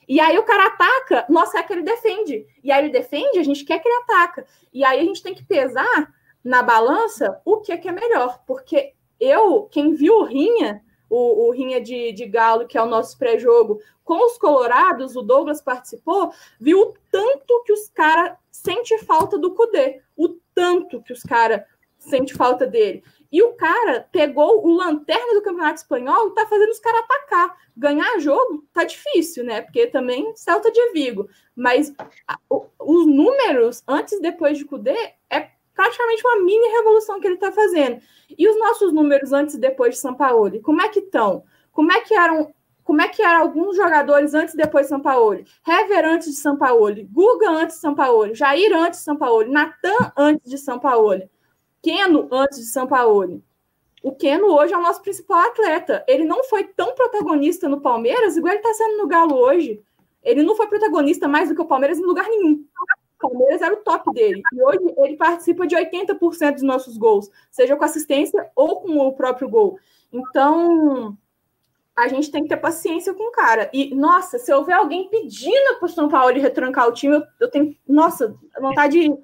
[0.09, 2.47] E aí o cara ataca, nós quer que ele defende.
[2.64, 4.47] E aí ele defende, a gente quer que ele ataca.
[4.73, 6.12] E aí a gente tem que pesar
[6.43, 8.43] na balança o que é, que é melhor.
[8.47, 12.87] Porque eu, quem viu o Rinha, o, o Rinha de, de Galo, que é o
[12.87, 18.96] nosso pré-jogo, com os Colorados, o Douglas participou, viu o tanto que os caras sente
[18.98, 21.62] falta do Cudê, o tanto que os caras
[21.98, 23.02] sente falta dele.
[23.31, 27.54] E o cara pegou o lanterna do Campeonato Espanhol e tá fazendo os caras atacar.
[27.76, 29.61] Ganhar jogo tá difícil, né?
[29.61, 31.28] Porque também Celta de Vigo.
[31.54, 31.92] Mas
[32.26, 34.96] a, o, os números antes e depois de Cudê
[35.28, 38.01] é praticamente uma mini revolução que ele tá fazendo.
[38.37, 41.45] E os nossos números antes e depois de São Paulo, como é que estão?
[41.71, 45.01] Como é que eram como é que eram alguns jogadores antes e depois de São
[45.01, 45.45] Paulo?
[45.64, 49.47] Hever antes de São Paulo, Guga antes de São Paulo, Jair antes de São Paulo,
[49.47, 51.23] Natan antes de São Paulo,
[51.81, 53.41] Keno antes de São Paulo.
[54.03, 56.05] O Keno hoje é o nosso principal atleta.
[56.09, 59.81] Ele não foi tão protagonista no Palmeiras igual ele está sendo no Galo hoje.
[60.25, 62.64] Ele não foi protagonista mais do que o Palmeiras em lugar nenhum.
[63.18, 64.42] Palmeiras era o top dele.
[64.52, 69.12] E hoje ele participa de 80% dos nossos gols, seja com assistência ou com o
[69.12, 69.78] próprio gol.
[70.12, 71.16] Então,
[71.96, 73.68] a gente tem que ter paciência com o cara.
[73.72, 77.22] E, nossa, se eu ver alguém pedindo para o São Paulo retrancar o time, eu,
[77.40, 79.16] eu tenho, nossa, vontade de,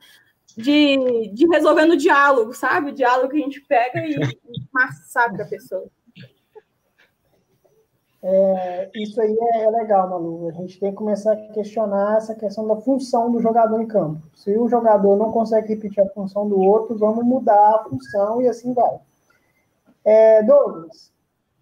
[0.56, 2.90] de, de, resolver no diálogo, sabe?
[2.90, 5.88] O diálogo que a gente pega e, e massacra a pessoa.
[8.26, 10.48] É, isso aí é, é, legal, Malu.
[10.48, 14.22] A gente tem que começar a questionar essa questão da função do jogador em campo.
[14.34, 18.48] Se o jogador não consegue repetir a função do outro, vamos mudar a função e
[18.48, 18.98] assim vai.
[20.04, 21.12] É, Douglas,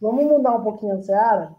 [0.03, 1.55] Vamos mudar um pouquinho a Seara.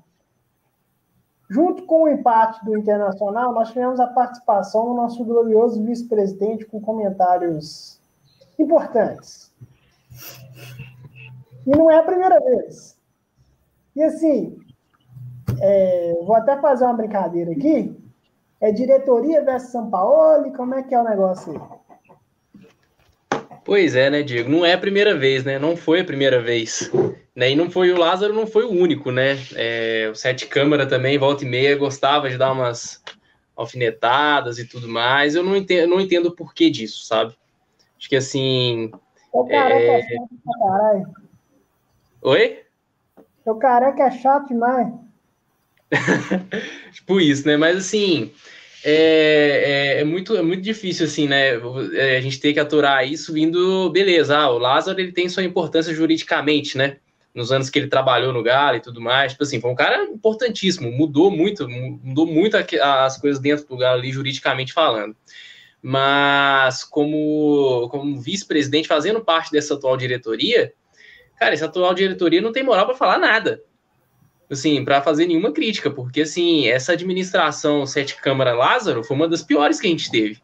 [1.49, 6.81] Junto com o empate do Internacional, nós tivemos a participação do nosso glorioso vice-presidente com
[6.81, 8.01] comentários
[8.59, 9.49] importantes.
[11.65, 12.99] E não é a primeira vez.
[13.95, 14.59] E assim,
[15.65, 17.95] é, vou até fazer uma brincadeira aqui.
[18.59, 20.51] É diretoria versus São Paulo?
[20.51, 21.83] Como é que é o negócio aí?
[23.63, 24.49] Pois é, né, Diego?
[24.49, 25.57] Não é a primeira vez, né?
[25.57, 26.91] Não foi a primeira vez.
[27.33, 27.51] Né?
[27.51, 29.37] E não foi o Lázaro, não foi o único, né?
[29.55, 33.01] É, o Sete Câmara também, volta e meia, gostava de dar umas
[33.55, 35.33] alfinetadas e tudo mais.
[35.33, 37.33] Eu não entendo, não entendo o porquê disso, sabe?
[37.97, 38.91] Acho que assim.
[39.31, 41.13] O careca é, é chato pra caralho.
[42.21, 42.63] Oi?
[43.45, 44.93] O careca é chato demais.
[46.93, 47.57] tipo isso, né?
[47.57, 48.31] Mas assim.
[48.85, 51.51] É, é, é, muito, é muito difícil, assim, né?
[51.93, 55.41] É, a gente ter que aturar isso vindo, beleza, ah, o Lázaro ele tem sua
[55.41, 56.97] importância juridicamente, né?
[57.33, 60.03] Nos anos que ele trabalhou no Galo e tudo mais, tipo assim, foi um cara
[60.03, 65.15] importantíssimo, mudou muito, mudou muito as coisas dentro do Galo ali, juridicamente falando
[65.83, 70.73] mas como, como vice-presidente, fazendo parte dessa atual diretoria,
[71.37, 73.61] cara, essa atual diretoria não tem moral para falar nada.
[74.53, 79.41] Assim, para fazer nenhuma crítica, porque assim, essa administração Sete Câmara Lázaro foi uma das
[79.41, 80.41] piores que a gente teve.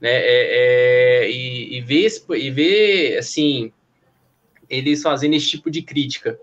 [0.00, 0.10] Né?
[0.10, 3.72] É, é, e, e, ver, e ver, assim,
[4.68, 6.38] eles fazendo esse tipo de crítica,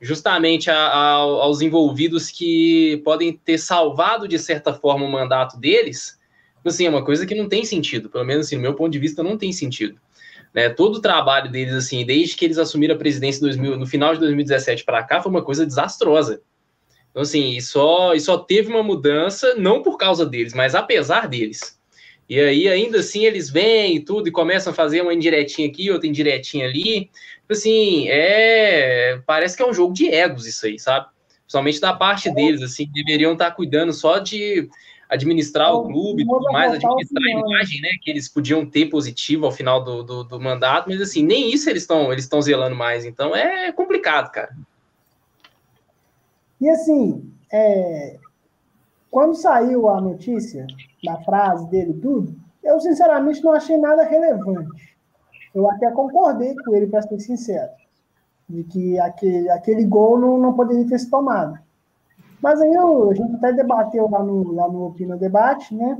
[0.00, 6.18] justamente a, a, aos envolvidos que podem ter salvado, de certa forma, o mandato deles,
[6.64, 8.98] assim, é uma coisa que não tem sentido, pelo menos assim, no meu ponto de
[8.98, 9.98] vista, não tem sentido.
[10.54, 14.14] Né, todo o trabalho deles, assim, desde que eles assumiram a presidência 2000, no final
[14.14, 16.40] de 2017 para cá, foi uma coisa desastrosa.
[17.10, 21.28] Então, assim, e só, e só teve uma mudança, não por causa deles, mas apesar
[21.28, 21.78] deles.
[22.28, 25.90] E aí, ainda assim, eles vêm e tudo, e começam a fazer uma indiretinha aqui,
[25.90, 27.10] outra indiretinha ali.
[27.40, 29.20] Tipo assim, é.
[29.26, 31.06] Parece que é um jogo de egos isso aí, sabe?
[31.42, 34.68] Principalmente da parte deles, assim, deveriam estar cuidando só de
[35.08, 39.46] administrar o clube e tudo mais, administrar a imagem né, que eles podiam ter positivo
[39.46, 42.76] ao final do, do, do mandato, mas assim, nem isso eles estão eles estão zelando
[42.76, 44.54] mais, então é complicado, cara.
[46.60, 48.16] E assim, é,
[49.10, 50.66] quando saiu a notícia
[51.04, 54.96] da frase dele tudo, eu sinceramente não achei nada relevante.
[55.54, 57.70] Eu até concordei com ele, para ser sincero,
[58.48, 61.58] de que aquele, aquele gol não, não poderia ter se tomado.
[62.44, 65.98] Mas aí eu, a gente até debateu lá no, lá no Opina Debate, né?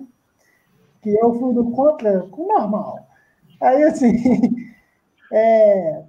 [1.01, 2.99] Que eu fui do contra com normal.
[3.59, 4.13] Aí, assim,
[5.33, 6.03] é,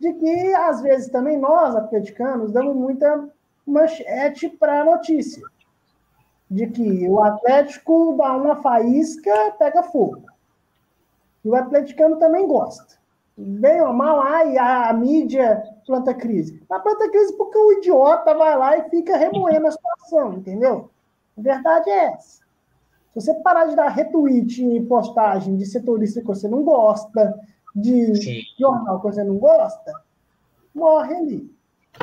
[0.00, 3.28] de que às vezes também nós, atleticanos, damos muita
[3.66, 5.42] manchete para a notícia.
[6.50, 10.22] De que o Atlético dá uma faísca, pega fogo.
[11.44, 13.01] E o atleticano também gosta
[13.42, 16.62] bem ou mal, ai, a, a mídia planta crise.
[16.70, 20.90] A planta crise porque o idiota vai lá e fica remoendo a situação, entendeu?
[21.36, 22.42] A verdade é essa.
[23.12, 27.38] Se você parar de dar retweet em postagem de setorista que você não gosta,
[27.74, 28.40] de Sim.
[28.58, 29.92] jornal que você não gosta,
[30.74, 31.56] morre ali.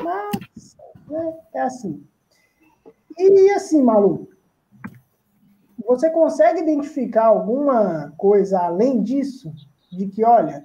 [0.04, 2.04] Mas né, é assim.
[3.18, 4.30] E assim, maluco,
[5.86, 9.52] você consegue identificar alguma coisa além disso?
[9.92, 10.64] De que, olha,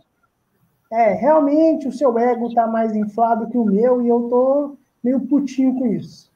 [0.94, 5.20] é, realmente o seu ego está mais inflado que o meu e eu tô meio
[5.20, 6.30] putinho com isso.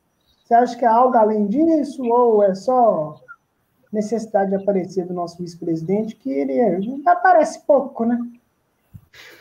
[0.44, 3.20] Você acha que é algo além disso ou é só
[3.92, 8.18] necessidade de aparecer do nosso vice-presidente que ele é, aparece pouco, né?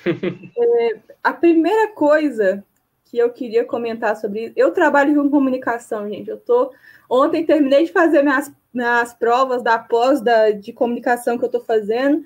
[0.57, 2.63] É, a primeira coisa
[3.05, 6.29] que eu queria comentar sobre eu trabalho com comunicação, gente.
[6.29, 6.71] Eu tô
[7.09, 11.61] ontem terminei de fazer minhas, minhas provas da pós da, de comunicação que eu estou
[11.61, 12.23] fazendo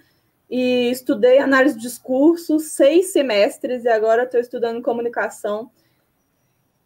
[0.52, 5.72] e estudei análise de discurso seis semestres e agora estou estudando comunicação.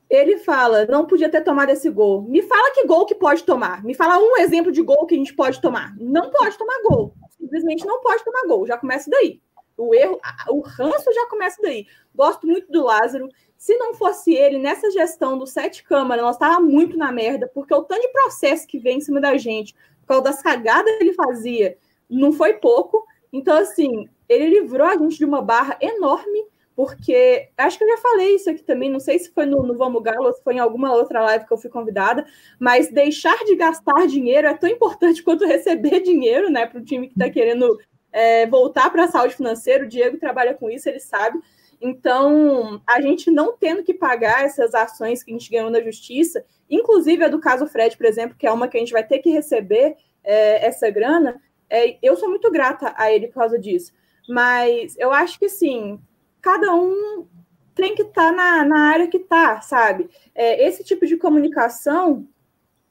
[0.08, 2.21] Ele fala, não podia ter tomado esse gol.
[2.21, 3.84] Me fala que gol que pode tomar.
[3.84, 5.95] Me fala um exemplo de gol que a gente pode tomar.
[5.97, 7.15] Não pode tomar gol.
[7.32, 8.67] Simplesmente não pode tomar gol.
[8.67, 9.41] Já começa daí.
[9.75, 11.88] O erro, o ranço já começa daí.
[12.13, 13.28] Gosto muito do Lázaro.
[13.58, 17.73] Se não fosse ele, nessa gestão do Sete Câmara, nós estava muito na merda, porque
[17.73, 21.04] o tanto de processo que vem em cima da gente, por causa das cagadas que
[21.04, 21.75] ele fazia,
[22.08, 23.04] não foi pouco.
[23.36, 27.98] Então, assim, ele livrou a gente de uma barra enorme, porque acho que eu já
[27.98, 30.54] falei isso aqui também, não sei se foi no, no Vamos Galo ou se foi
[30.54, 32.26] em alguma outra live que eu fui convidada,
[32.58, 37.08] mas deixar de gastar dinheiro é tão importante quanto receber dinheiro, né, para o time
[37.08, 37.77] que está querendo
[38.10, 39.83] é, voltar para a saúde financeira.
[39.83, 41.38] O Diego trabalha com isso, ele sabe.
[41.81, 46.42] Então, a gente não tendo que pagar essas ações que a gente ganhou na justiça,
[46.69, 49.19] inclusive a do caso Fred, por exemplo, que é uma que a gente vai ter
[49.19, 53.91] que receber é, essa grana, é, eu sou muito grata a ele por causa disso.
[54.27, 55.99] Mas eu acho que sim,
[56.41, 57.27] cada um
[57.73, 60.09] tem que estar tá na, na área que está, sabe?
[60.33, 62.27] É, esse tipo de comunicação,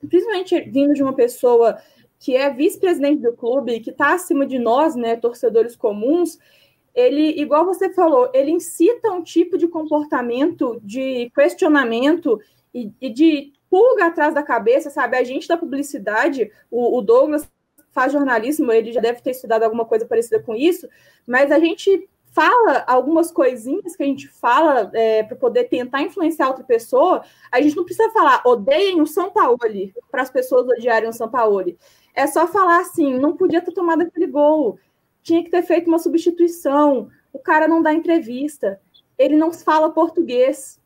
[0.01, 1.79] principalmente vindo de uma pessoa
[2.19, 6.39] que é vice-presidente do clube, que está acima de nós, né, torcedores comuns,
[6.95, 12.41] ele, igual você falou, ele incita um tipo de comportamento de questionamento
[12.73, 15.17] e, e de pulga atrás da cabeça, sabe?
[15.17, 17.51] A gente da publicidade, o, o Douglas
[17.95, 20.89] faz jornalismo, ele já deve ter estudado alguma coisa parecida com isso,
[21.27, 26.49] mas a gente fala algumas coisinhas que a gente fala é, para poder tentar influenciar
[26.49, 29.57] outra pessoa, a gente não precisa falar odeiem o São Paulo
[30.11, 31.65] para as pessoas odiarem o São Paulo.
[32.13, 34.79] É só falar assim, não podia ter tomado aquele gol,
[35.23, 38.81] tinha que ter feito uma substituição, o cara não dá entrevista,
[39.17, 40.81] ele não fala português,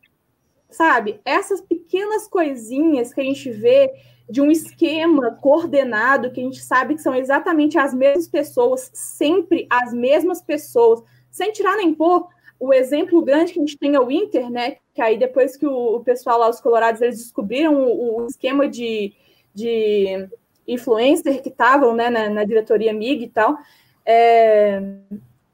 [0.69, 1.19] sabe?
[1.25, 3.91] Essas pequenas coisinhas que a gente vê
[4.29, 9.67] de um esquema coordenado, que a gente sabe que são exatamente as mesmas pessoas, sempre
[9.71, 12.27] as mesmas pessoas, sem tirar nem pôr.
[12.61, 14.77] O exemplo grande que a gente tem é o Inter, né?
[14.93, 19.15] Que aí depois que o, pessoal lá, os colorados, eles descobriram o, o esquema de,
[19.55, 20.29] de
[20.67, 23.57] influencer que estavam né, na, na, diretoria MIG e tal,
[24.05, 24.83] é,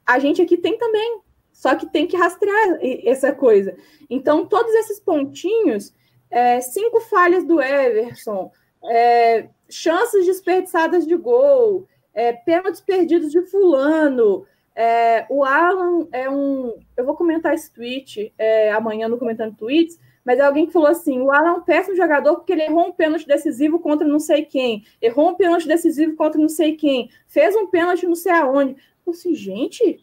[0.04, 1.20] a gente aqui tem também,
[1.52, 3.76] só que tem que rastrear essa coisa.
[4.10, 5.94] Então, todos esses pontinhos,
[6.30, 8.50] é, cinco falhas do Everson,
[8.90, 16.76] é, chances desperdiçadas de gol, é, pênaltis perdidos de fulano, é, o Alan é um.
[16.96, 20.88] Eu vou comentar esse tweet é, amanhã no Comentando Tweets, mas é alguém que falou
[20.88, 24.18] assim: o Alan é um péssimo jogador porque ele errou um pênalti decisivo contra não
[24.18, 28.32] sei quem, errou um pênalti decisivo contra não sei quem, fez um pênalti não sei
[28.32, 28.76] aonde.
[29.06, 30.00] Eu assim, gente,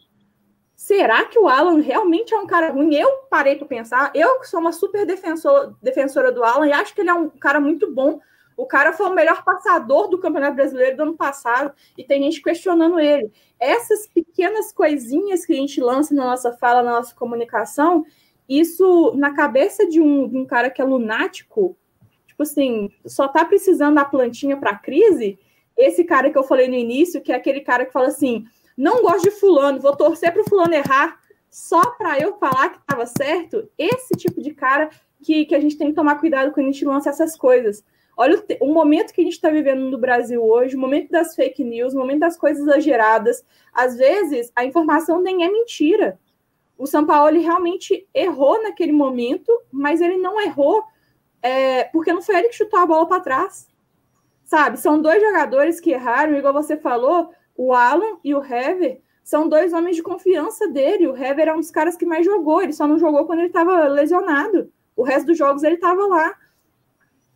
[0.74, 2.94] será que o Alan realmente é um cara ruim?
[2.94, 6.94] Eu parei para pensar, eu que sou uma super defensor, defensora do Alan e acho
[6.94, 8.20] que ele é um cara muito bom.
[8.56, 12.42] O cara foi o melhor passador do Campeonato Brasileiro do ano passado e tem gente
[12.42, 13.30] questionando ele.
[13.58, 18.04] Essas pequenas coisinhas que a gente lança na nossa fala, na nossa comunicação,
[18.48, 21.76] isso na cabeça de um, de um cara que é lunático,
[22.26, 25.38] tipo assim, só tá precisando da plantinha para crise.
[25.76, 28.44] Esse cara que eu falei no início, que é aquele cara que fala assim:
[28.76, 31.18] não gosto de fulano, vou torcer para o fulano errar
[31.50, 33.68] só para eu falar que estava certo.
[33.78, 34.90] Esse tipo de cara
[35.22, 37.84] que, que a gente tem que tomar cuidado quando a gente lança essas coisas.
[38.22, 41.34] Olha o, o momento que a gente está vivendo no Brasil hoje, o momento das
[41.34, 43.44] fake news, o momento das coisas exageradas.
[43.72, 46.20] Às vezes, a informação nem é mentira.
[46.78, 50.84] O São Paulo realmente errou naquele momento, mas ele não errou
[51.42, 53.68] é, porque não foi ele que chutou a bola para trás.
[54.44, 54.78] Sabe?
[54.78, 59.72] São dois jogadores que erraram, igual você falou, o Alan e o Hever são dois
[59.72, 61.08] homens de confiança dele.
[61.08, 63.48] O Hever é um dos caras que mais jogou, ele só não jogou quando ele
[63.48, 64.72] estava lesionado.
[64.94, 66.36] O resto dos jogos ele estava lá.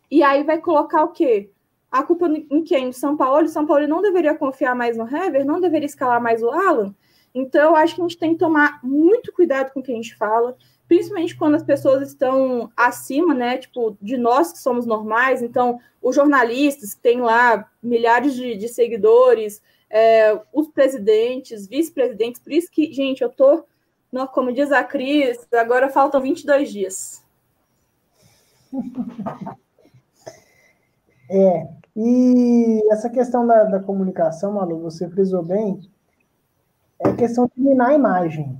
[0.09, 1.49] E aí vai colocar o quê?
[1.91, 2.91] A culpa em quem?
[2.91, 3.45] São Paulo?
[3.45, 5.45] O São Paulo não deveria confiar mais no Hever?
[5.45, 6.93] Não deveria escalar mais o Alan?
[7.33, 9.95] Então, eu acho que a gente tem que tomar muito cuidado com o que a
[9.95, 13.57] gente fala, principalmente quando as pessoas estão acima, né?
[13.57, 15.41] Tipo, de nós que somos normais.
[15.41, 22.41] Então, os jornalistas que têm lá milhares de, de seguidores, é, os presidentes, vice-presidentes.
[22.41, 23.63] Por isso que, gente, eu tô,
[24.33, 27.23] como diz a Cris, agora faltam 22 dias.
[31.29, 35.79] É, e essa questão da, da comunicação, Malu, você frisou bem,
[36.99, 38.57] é questão de minar a imagem.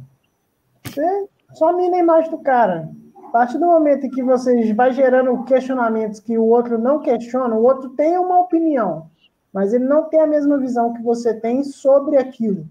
[0.84, 2.90] Você só mina a imagem do cara.
[3.26, 7.56] A partir do momento em que você vai gerando questionamentos que o outro não questiona,
[7.56, 9.10] o outro tem uma opinião,
[9.52, 12.66] mas ele não tem a mesma visão que você tem sobre aquilo.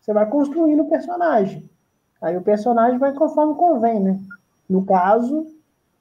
[0.00, 1.68] Você vai construindo o personagem.
[2.20, 4.18] Aí o personagem vai conforme convém, né?
[4.68, 5.46] No caso,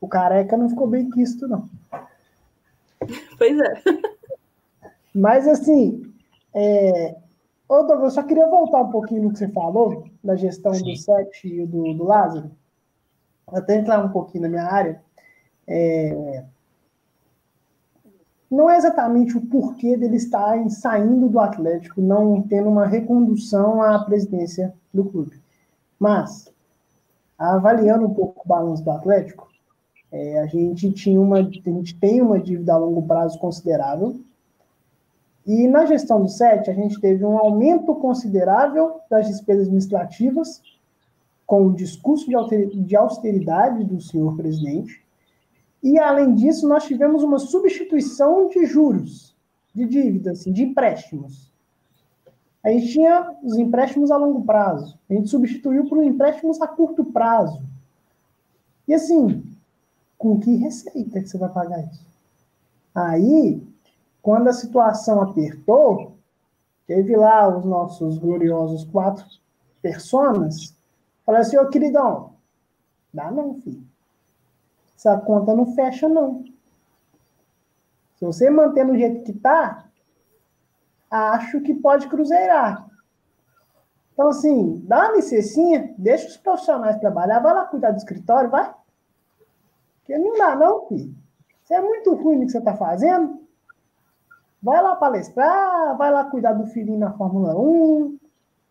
[0.01, 1.69] o careca não ficou bem quisto, não.
[3.37, 3.73] Pois é.
[5.13, 6.13] Mas assim,
[6.53, 7.15] é...
[7.67, 10.83] Ô, Douglas, eu só queria voltar um pouquinho no que você falou, da gestão Sim.
[10.83, 12.51] do Sete e do, do Lázaro.
[13.47, 15.01] Até entrar um pouquinho na minha área.
[15.67, 16.43] É...
[18.49, 23.99] Não é exatamente o porquê dele estar saindo do Atlético, não tendo uma recondução à
[24.05, 25.41] presidência do clube.
[25.99, 26.53] Mas,
[27.37, 29.49] avaliando um pouco o balanço do Atlético,
[30.11, 34.19] é, a gente tinha uma, a gente tem uma dívida a longo prazo considerável.
[35.45, 40.61] E na gestão do SET, a gente teve um aumento considerável das despesas administrativas,
[41.45, 45.03] com o discurso de austeridade do senhor presidente.
[45.83, 49.35] E, além disso, nós tivemos uma substituição de juros,
[49.73, 51.53] de dívidas, assim, de empréstimos.
[52.63, 57.05] A gente tinha os empréstimos a longo prazo, a gente substituiu por empréstimos a curto
[57.05, 57.61] prazo.
[58.87, 59.43] E, assim,
[60.25, 62.03] com que receita que você vai pagar isso?
[62.95, 63.61] Aí,
[64.23, 66.17] quando a situação apertou,
[66.87, 69.23] teve lá os nossos gloriosos quatro
[69.83, 70.75] personas,
[71.23, 72.33] falaram assim, ô queridão,
[73.13, 73.85] dá não, filho.
[74.97, 76.43] Essa conta não fecha, não.
[78.15, 79.85] Se você manter no jeito que tá,
[81.11, 82.89] acho que pode cruzeirar.
[84.13, 88.73] Então, assim, dá uma licencinha, deixa os profissionais trabalhar, vai lá cuidar do escritório, vai.
[90.05, 91.15] Porque não dá, não, filho.
[91.63, 93.39] Você é muito ruim no que você está fazendo.
[94.61, 98.17] Vai lá palestrar, vai lá cuidar do filhinho na Fórmula 1,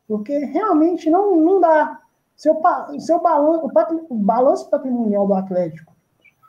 [0.07, 2.01] porque realmente não, não dá.
[2.37, 2.61] Seu,
[3.01, 3.71] seu balanço,
[4.09, 5.93] o balanço patrimonial do Atlético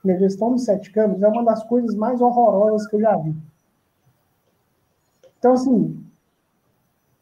[0.03, 3.36] na gestão dos sete câmbios é uma das coisas mais horrorosas que eu já vi.
[5.39, 6.05] Então, assim,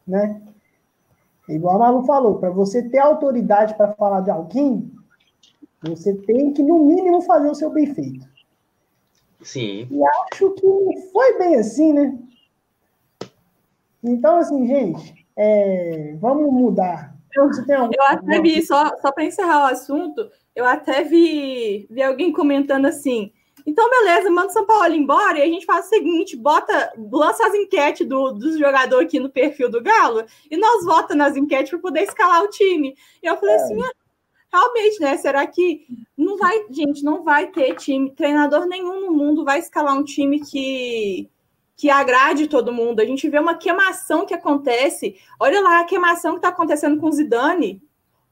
[0.05, 0.41] né?
[1.47, 4.91] Igual a Malu falou, para você ter autoridade para falar de alguém,
[5.83, 8.25] você tem que, no mínimo, fazer o seu bem feito.
[9.41, 9.87] Sim.
[9.91, 12.17] E acho que não foi bem assim, né?
[14.03, 17.13] Então, assim, gente, é, vamos mudar.
[17.35, 22.31] Eu, eu até vi, só, só para encerrar o assunto, eu até vi, vi alguém
[22.31, 23.31] comentando assim.
[23.65, 27.47] Então, beleza, manda o São Paulo embora e a gente faz o seguinte: bota, lança
[27.47, 31.69] as enquetes do, dos jogadores aqui no perfil do Galo e nós votamos nas enquetes
[31.69, 32.95] para poder escalar o time.
[33.21, 33.57] E eu falei é.
[33.57, 33.91] assim: ah,
[34.53, 35.17] realmente, né?
[35.17, 39.97] Será que não vai, gente, não vai ter time, treinador nenhum no mundo vai escalar
[39.97, 41.27] um time que
[41.75, 42.99] que agrade todo mundo.
[42.99, 45.15] A gente vê uma queimação que acontece.
[45.39, 47.81] Olha lá a queimação que está acontecendo com Zidane.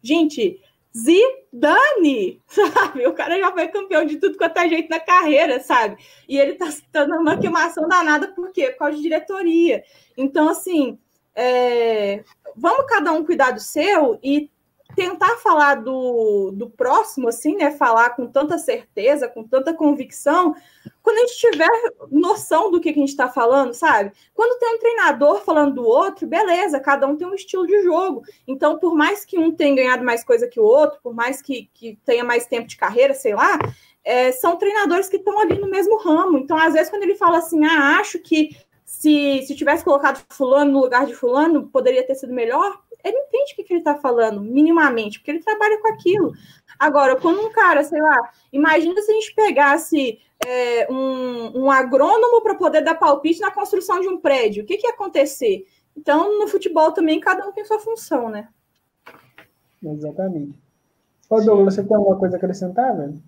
[0.02, 0.62] Gente,
[0.96, 3.08] Zidane, sabe?
[3.08, 5.98] O cara já foi campeão de tudo quanto é jeito na carreira, sabe?
[6.30, 8.70] E ele tá, tá numa queimação danada, por quê?
[8.70, 9.84] Por causa de diretoria.
[10.16, 11.00] Então, assim,
[11.36, 12.24] é,
[12.56, 14.52] vamos cada um cuidar do seu e
[14.96, 17.72] tentar falar do, do próximo, assim, né?
[17.72, 20.56] Falar com tanta certeza, com tanta convicção,
[21.02, 21.70] quando a gente tiver
[22.12, 24.12] noção do que, que a gente está falando, sabe?
[24.34, 28.24] Quando tem um treinador falando do outro, beleza, cada um tem um estilo de jogo.
[28.48, 31.70] Então, por mais que um tenha ganhado mais coisa que o outro, por mais que,
[31.74, 33.58] que tenha mais tempo de carreira, sei lá,
[34.04, 36.38] é, são treinadores que estão ali no mesmo ramo.
[36.38, 40.72] Então, às vezes, quando ele fala assim, ah, acho que se, se tivesse colocado fulano
[40.72, 43.96] no lugar de fulano, poderia ter sido melhor, ele entende o que, que ele está
[43.96, 46.34] falando, minimamente, porque ele trabalha com aquilo.
[46.78, 52.42] Agora, quando um cara, sei lá, imagina se a gente pegasse é, um, um agrônomo
[52.42, 55.66] para poder dar palpite na construção de um prédio, o que, que ia acontecer?
[55.96, 58.48] Então, no futebol também, cada um tem sua função, né?
[59.84, 60.58] Exatamente.
[61.30, 63.22] Ô, Douglas, você tem alguma coisa a acrescentar, velho?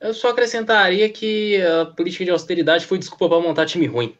[0.00, 4.16] Eu só acrescentaria que a política de austeridade foi desculpa para montar time ruim.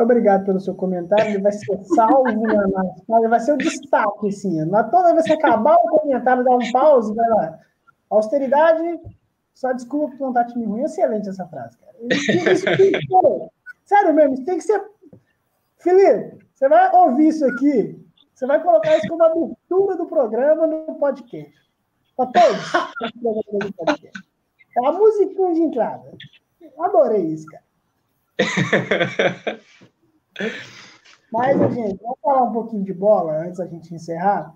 [0.00, 1.34] Obrigado pelo seu comentário.
[1.34, 4.64] Ele vai ser salvo na, na vai ser o destaque, assim.
[4.64, 7.58] Na, toda vez que acabar o comentário, dá um pause, vai lá.
[8.08, 9.00] Austeridade,
[9.54, 10.82] só desculpa por não estar time ruim.
[10.82, 11.92] Excelente essa frase, cara.
[12.10, 13.50] Isso, isso ser,
[13.84, 14.82] sério mesmo, isso tem que ser.
[15.78, 18.02] Felipe, você vai ouvir isso aqui,
[18.34, 21.52] você vai colocar isso como abertura do programa no podcast.
[22.16, 22.74] Para todos.
[24.76, 26.10] É a musiquinha de entrada.
[26.78, 27.69] Adorei isso, cara.
[31.32, 34.54] Mas, gente, vamos falar um pouquinho de bola antes da gente encerrar,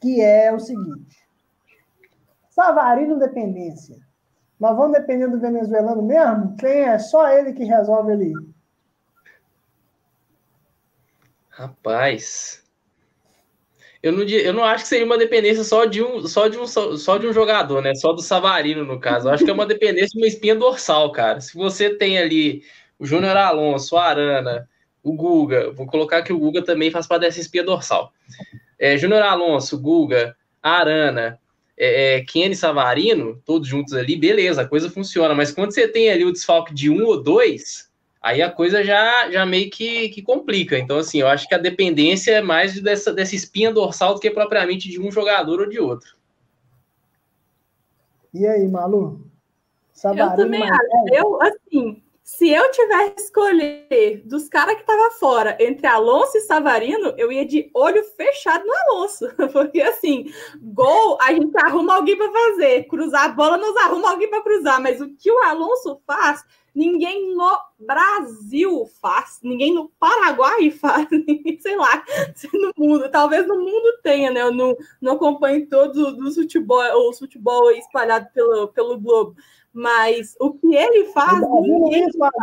[0.00, 1.26] que é o seguinte.
[2.50, 3.96] Savarino dependência.
[4.58, 6.56] Nós vamos depender do venezuelano mesmo?
[6.56, 8.32] Quem é só ele que resolve ali?
[11.50, 12.62] Rapaz,
[14.02, 16.66] eu não, eu não acho que seria uma dependência só de um, só de um,
[16.66, 17.94] só de um jogador, né?
[17.94, 19.28] Só do Savarino, no caso.
[19.28, 21.40] Eu acho que é uma dependência de uma espinha dorsal, cara.
[21.40, 22.62] Se você tem ali
[22.98, 24.68] o Júnior Alonso, o Arana,
[25.02, 28.12] o Guga, vou colocar que o Guga também faz parte dessa espinha dorsal.
[28.78, 31.38] É, Júnior Alonso, Guga, Arana,
[31.76, 35.34] é, é, Kenny Savarino, todos juntos ali, beleza, a coisa funciona.
[35.34, 37.85] Mas quando você tem ali o desfalque de um ou dois,
[38.26, 40.76] aí a coisa já, já meio que, que complica.
[40.76, 44.30] Então, assim, eu acho que a dependência é mais dessa, dessa espinha dorsal do que
[44.30, 46.16] propriamente de um jogador ou de outro.
[48.34, 49.30] E aí, Malu?
[49.92, 51.14] Sabarino, eu também acho.
[51.14, 56.40] Eu, assim, se eu tivesse que escolher dos caras que estavam fora entre Alonso e
[56.40, 59.28] Savarino, eu ia de olho fechado no Alonso.
[59.52, 60.26] Porque, assim,
[60.60, 62.88] gol, a gente arruma alguém para fazer.
[62.88, 64.82] Cruzar a bola, nos arruma alguém para cruzar.
[64.82, 66.44] Mas o que o Alonso faz
[66.76, 71.08] ninguém no Brasil faz, ninguém no Paraguai faz,
[71.60, 72.04] sei lá,
[72.52, 74.42] no mundo, talvez no mundo tenha, né?
[74.42, 79.34] Eu não, não acompanho todos os futebol, o futebol espalhado pelo, pelo globo,
[79.72, 82.34] mas o que ele faz, ninguém faz.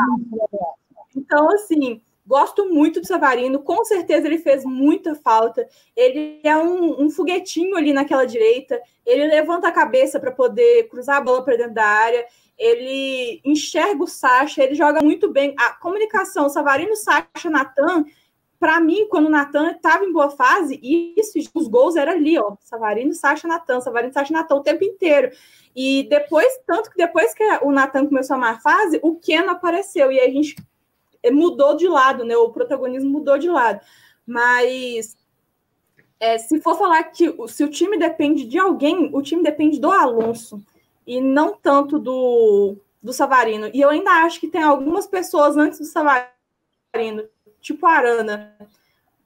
[1.15, 5.67] Então, assim, Gosto muito do Savarino, com certeza ele fez muita falta.
[5.93, 11.17] Ele é um, um foguetinho ali naquela direita, ele levanta a cabeça para poder cruzar
[11.17, 12.25] a bola para dentro da área
[12.57, 15.55] ele enxerga o Sacha, ele joga muito bem.
[15.57, 18.05] A comunicação, Savarino, Sacha, Natan,
[18.59, 22.55] para mim, quando o Natan estava em boa fase, isso, os gols era ali, ó.
[22.61, 25.31] Savarino, Sacha, Natan, Savarino, Sacha, Natan o tempo inteiro.
[25.75, 30.11] E depois, tanto que depois que o Natan começou a amar fase, o Keno apareceu
[30.11, 30.55] e a gente
[31.31, 32.37] mudou de lado, né?
[32.37, 33.81] O protagonismo mudou de lado.
[34.25, 35.17] Mas
[36.19, 39.91] é, se for falar que se o time depende de alguém, o time depende do
[39.91, 40.63] Alonso.
[41.05, 43.69] E não tanto do, do Savarino.
[43.73, 47.23] E eu ainda acho que tem algumas pessoas antes do Savarino,
[47.59, 48.55] tipo Arana.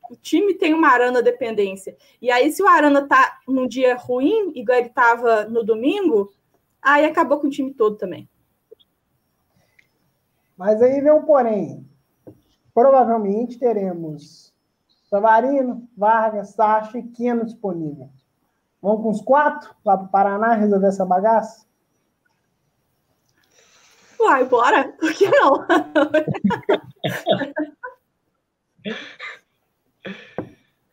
[0.10, 1.96] O time tem uma Arana dependência.
[2.22, 6.32] E aí, se o Arana tá num dia ruim, igual ele tava no domingo,
[6.82, 8.28] aí acabou com o time todo também.
[10.58, 11.86] Mas aí vem um porém.
[12.74, 14.54] Provavelmente teremos
[15.10, 18.10] Savarino, Vargas, Sacha e Keno disponível.
[18.82, 21.67] Vamos com os quatro lá para o Paraná resolver essa bagaça?
[24.20, 24.92] Uai, bora?
[25.00, 25.66] Por que não?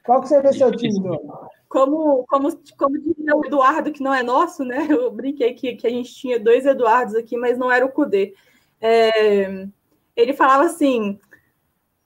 [0.05, 1.49] Qual que seria seu time, Dona?
[1.69, 2.49] Como, como,
[2.79, 4.87] como dizia o Eduardo, que não é nosso, né?
[4.89, 8.35] Eu brinquei que, que a gente tinha dois Eduardos aqui, mas não era o Cudê.
[8.81, 9.67] É,
[10.15, 11.19] ele falava assim: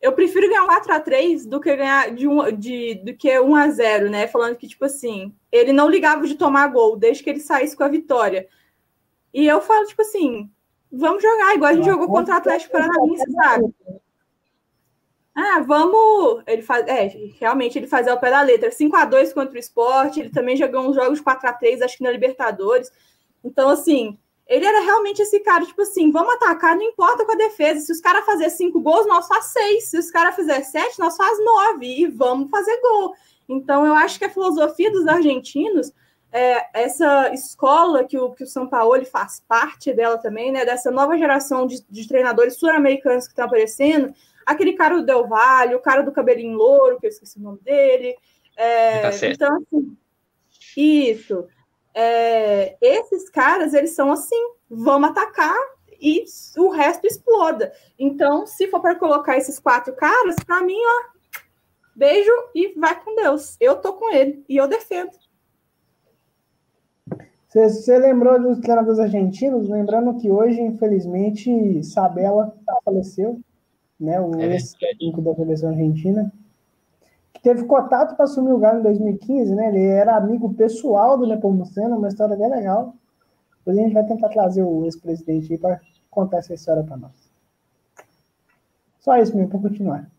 [0.00, 3.56] eu prefiro ganhar 4 a 3 do que ganhar de um, de, do que 1
[3.56, 4.28] a 0 né?
[4.28, 7.82] Falando que, tipo assim, ele não ligava de tomar gol desde que ele saísse com
[7.82, 8.48] a vitória.
[9.34, 10.50] E eu falo, tipo assim,
[10.92, 13.74] vamos jogar, igual a gente jogou contra o Atlético Paranaense, sabe?
[15.40, 16.42] Ah, vamos.
[16.48, 16.84] Ele faz.
[16.88, 17.06] É,
[17.38, 18.72] realmente ele fazia o pé da letra.
[18.72, 20.18] 5 a 2 contra o esporte.
[20.18, 22.90] Ele também jogou uns jogos 4 a 3 acho que na Libertadores.
[23.44, 24.18] Então, assim,
[24.48, 27.80] ele era realmente esse cara, tipo assim, vamos atacar, não importa com a defesa.
[27.80, 29.84] Se os caras fazerem cinco gols, nós faz seis.
[29.90, 31.86] Se os caras fizerem sete, nós faz nove.
[31.86, 33.14] E vamos fazer gol.
[33.48, 35.92] Então, eu acho que a filosofia dos argentinos,
[36.32, 40.64] é, essa escola que o, que o São Paulo faz parte dela também, né?
[40.64, 44.12] Dessa nova geração de, de treinadores sul-americanos que estão aparecendo.
[44.44, 47.60] Aquele cara do Del Valle, o cara do cabelinho louro, que eu esqueci o nome
[47.60, 48.16] dele.
[48.56, 49.96] É, tá então, assim,
[50.76, 51.46] isso
[52.00, 55.58] é, esses caras, eles são assim, vamos atacar
[56.00, 56.24] e
[56.56, 57.72] o resto exploda.
[57.98, 61.18] Então, se for para colocar esses quatro caras, para mim, ó,
[61.96, 63.56] beijo e vai com Deus.
[63.58, 65.10] Eu tô com ele e eu defendo.
[67.48, 69.68] Você, você lembrou dos treinadores argentinos?
[69.68, 73.40] Lembrando que hoje, infelizmente, Sabela faleceu,
[73.98, 74.20] né?
[74.20, 76.30] O é ex-técnico da seleção argentina
[77.32, 79.68] que teve contato para assumir o Galo em 2015, né?
[79.68, 82.94] Ele era amigo pessoal do Nepomuceno, uma história bem legal.
[83.58, 85.80] Depois a gente vai tentar trazer o ex-presidente aí para
[86.10, 87.30] contar essa história para nós.
[88.98, 90.10] Só isso mesmo, para continuar.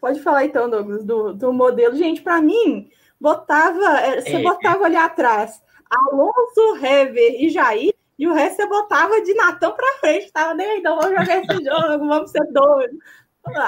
[0.00, 1.94] Pode falar então, Douglas, do, do modelo.
[1.96, 2.88] Gente, para mim,
[3.20, 4.42] botava, é, você é.
[4.42, 9.98] botava ali atrás Alonso, Hever e Jair, e o resto você botava de Natão para
[9.98, 12.98] frente, tava nem aí, então vamos jogar esse jogo, vamos ser doidos.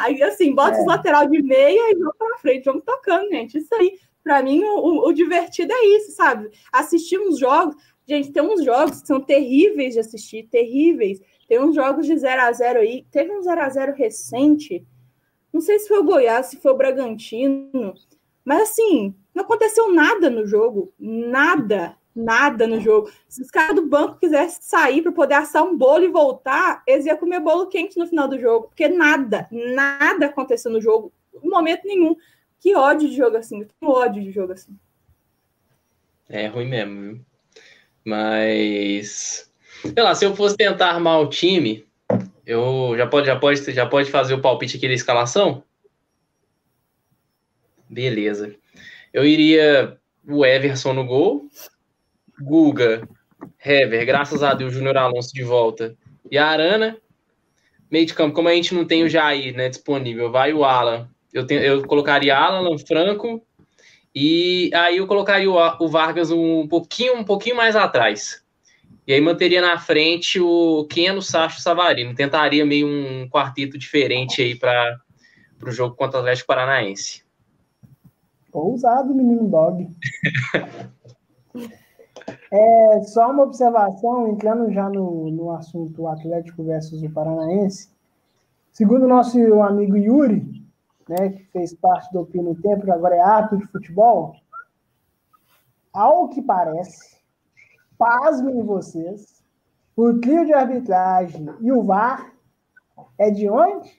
[0.03, 0.81] Aí, assim, bota é.
[0.81, 3.59] os lateral de meia e vamos pra frente, vamos tocando, gente.
[3.59, 6.51] Isso aí, para mim, o, o, divertido é isso, sabe?
[6.73, 7.77] Assistir uns jogos.
[8.07, 11.21] Gente, tem uns jogos que são terríveis de assistir, terríveis.
[11.49, 13.07] Tem uns jogos de 0 a 0 aí.
[13.11, 14.85] Teve um 0 a 0 recente.
[15.53, 17.95] Não sei se foi o Goiás, se foi o Bragantino.
[18.45, 20.93] Mas, assim, não aconteceu nada no jogo.
[20.99, 23.11] Nada nada no jogo.
[23.29, 27.07] Se os caras do banco quisessem sair para poder assar um bolo e voltar, eles
[27.07, 31.13] iam comer bolo quente no final do jogo, porque nada, nada aconteceu no jogo,
[31.43, 32.15] em momento nenhum.
[32.59, 34.77] Que ódio de jogo assim, que ódio de jogo assim.
[36.29, 37.21] É ruim mesmo, viu?
[38.05, 39.51] Mas,
[39.83, 41.87] sei lá, se eu fosse tentar armar o time,
[42.47, 45.63] eu já pode, já pode, já pode fazer o palpite aqui da escalação?
[47.91, 48.55] Beleza.
[49.13, 51.49] Eu iria o Everson no gol,
[52.41, 53.09] Guga,
[53.65, 55.97] Hever, graças a Deus, Júnior Alonso de volta.
[56.31, 56.97] E a Arana,
[57.91, 61.09] meio de campo, como a gente não tem o Jair né, disponível, vai o Alan.
[61.35, 63.45] Eu, tenho, eu colocaria Alan Franco
[64.15, 68.45] e aí eu colocaria o, o Vargas um pouquinho, um pouquinho mais atrás.
[69.05, 72.15] E aí manteria na frente o Keno, Sacho Savarino.
[72.15, 75.01] Tentaria meio um quarteto diferente aí para
[75.67, 77.25] o jogo contra o Atlético Paranaense.
[78.53, 79.89] Ousado, menino dog.
[82.53, 87.91] É, só uma observação, entrando já no, no assunto Atlético versus o Paranaense.
[88.73, 90.67] Segundo o nosso amigo Yuri,
[91.09, 94.35] né, que fez parte do Pino Tempo, que agora é ato de futebol,
[95.93, 97.19] ao que parece,
[97.97, 99.45] pasmem vocês,
[99.97, 102.33] o trio de arbitragem e o VAR
[103.19, 103.91] é de onde?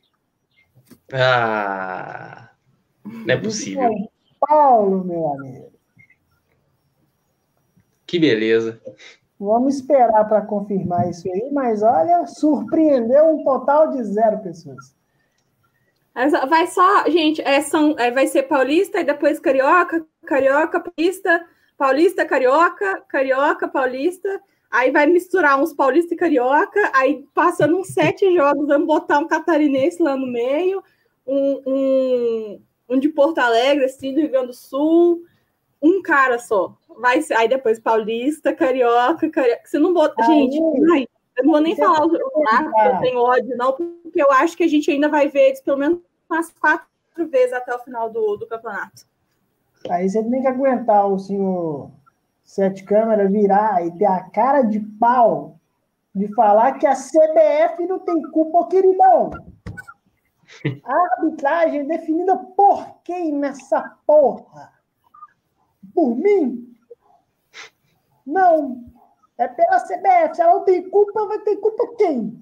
[1.13, 2.49] Ah,
[3.03, 4.10] não é possível.
[4.41, 5.71] Paulo, meu amigo.
[8.07, 8.81] Que beleza.
[9.39, 14.93] Vamos esperar para confirmar isso aí, mas olha, surpreendeu um total de zero pessoas.
[16.49, 22.25] Vai só, gente, é, são, é, vai ser paulista e depois carioca, carioca, paulista, paulista,
[22.25, 24.41] carioca, carioca, paulista.
[24.69, 29.27] Aí vai misturar uns paulista e carioca, aí passando uns sete jogos, vamos botar um
[29.27, 30.83] catarinense lá no meio,
[31.25, 32.61] um, um,
[32.91, 35.23] um de Porto Alegre, assim, do Rio Grande do Sul,
[35.81, 36.75] um cara só.
[36.99, 39.61] Vai ser, aí depois Paulista, Carioca, Carioca.
[39.65, 40.21] Você não bota.
[40.23, 40.59] Gente,
[40.93, 44.31] ai, eu não vou nem falar o lá, porque eu tenho ódio, não, porque eu
[44.31, 46.85] acho que a gente ainda vai ver eles pelo menos umas quatro
[47.29, 49.05] vezes até o final do, do campeonato.
[49.89, 51.89] Aí você tem que aguentar o senhor
[52.43, 55.55] Sete Câmara virar e ter a cara de pau
[56.13, 59.31] de falar que a CBF não tem culpa, queridão.
[60.83, 64.73] A arbitragem é definida por quem nessa porra?
[65.93, 66.75] Por mim?
[68.25, 68.83] Não.
[69.37, 70.35] É pela CBF.
[70.35, 72.39] Se ela não tem culpa, vai ter culpa quem?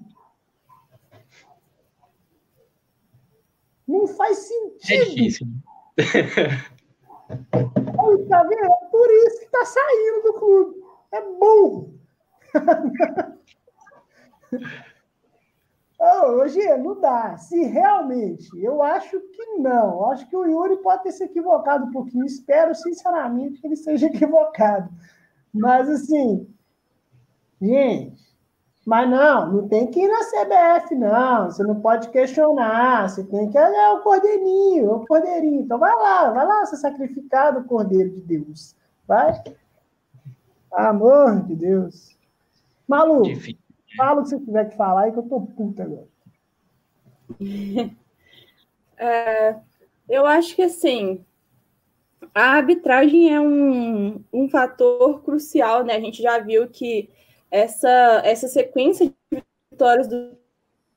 [3.86, 5.02] Não faz sentido.
[5.02, 5.46] É difícil.
[7.30, 8.64] Aí, tá vendo?
[8.64, 10.82] É por isso que tá saindo do clube.
[11.12, 11.94] É burro.
[16.02, 17.36] Oh, hoje não dá.
[17.36, 20.10] Se realmente, eu acho que não.
[20.10, 22.24] Acho que o Yuri pode ter se equivocado um pouquinho.
[22.24, 24.88] Espero, sinceramente, que ele seja equivocado.
[25.52, 26.48] Mas, assim,
[27.60, 28.18] gente,
[28.86, 31.50] mas não, não tem que ir na CBF, não.
[31.50, 33.06] Você não pode questionar.
[33.06, 35.60] Você tem que olhar o cordeirinho, o cordeirinho.
[35.60, 38.74] Então, vai lá, vai lá ser sacrificado, o cordeiro de Deus.
[39.06, 39.34] Vai.
[40.72, 42.16] Amor de Deus.
[42.88, 43.59] Malu, Difícil.
[43.96, 46.08] Fala o que você tiver que falar aí, que eu tô puta agora.
[49.02, 49.56] É,
[50.06, 51.24] eu acho que assim,
[52.34, 55.94] a arbitragem é um, um fator crucial, né?
[55.94, 57.08] A gente já viu que
[57.50, 60.36] essa, essa sequência de vitórias do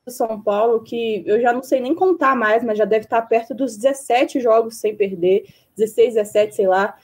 [0.08, 3.56] São Paulo, que eu já não sei nem contar mais, mas já deve estar perto
[3.56, 5.46] dos 17 jogos sem perder,
[5.78, 6.98] 16, 17, sei lá.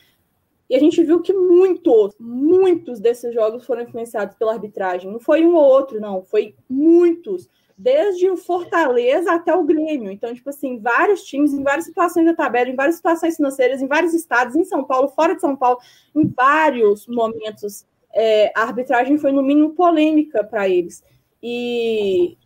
[0.70, 5.12] E a gente viu que muitos, muitos desses jogos foram influenciados pela arbitragem.
[5.12, 7.50] Não foi um ou outro, não, foi muitos.
[7.76, 10.12] Desde o Fortaleza até o Grêmio.
[10.12, 13.88] Então, tipo assim, vários times, em várias situações da tabela, em várias situações financeiras, em
[13.88, 15.80] vários estados, em São Paulo, fora de São Paulo,
[16.16, 21.04] em vários momentos, é, a arbitragem foi, no mínimo, polêmica para eles.
[21.42, 22.38] E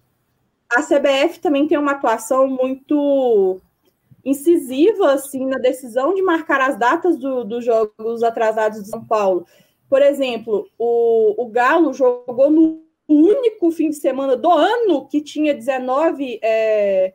[0.69, 3.59] a CBF também tem uma atuação muito
[4.23, 9.45] incisiva assim na decisão de marcar as datas do, dos jogos atrasados de São Paulo.
[9.89, 15.53] Por exemplo, o, o Galo jogou no único fim de semana do ano que tinha
[15.53, 17.13] 19 é,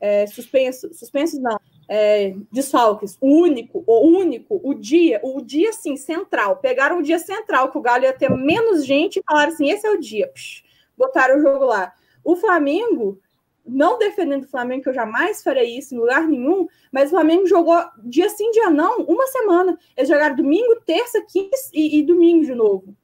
[0.00, 5.96] é, suspensos, suspensos não, é, desfalques, o único, o único, o dia, o dia assim,
[5.96, 6.56] central.
[6.56, 9.86] Pegaram o dia central, que o Galo ia ter menos gente e falaram assim: esse
[9.86, 10.28] é o dia.
[10.28, 10.64] Psh,
[10.96, 11.92] botaram o jogo lá.
[12.24, 13.18] O Flamengo
[13.66, 17.46] não defendendo o Flamengo, que eu jamais farei isso em lugar nenhum, mas o Flamengo
[17.46, 19.78] jogou dia sim, dia não, uma semana.
[19.96, 22.94] Eles jogaram domingo, terça, quinta e, e domingo de novo.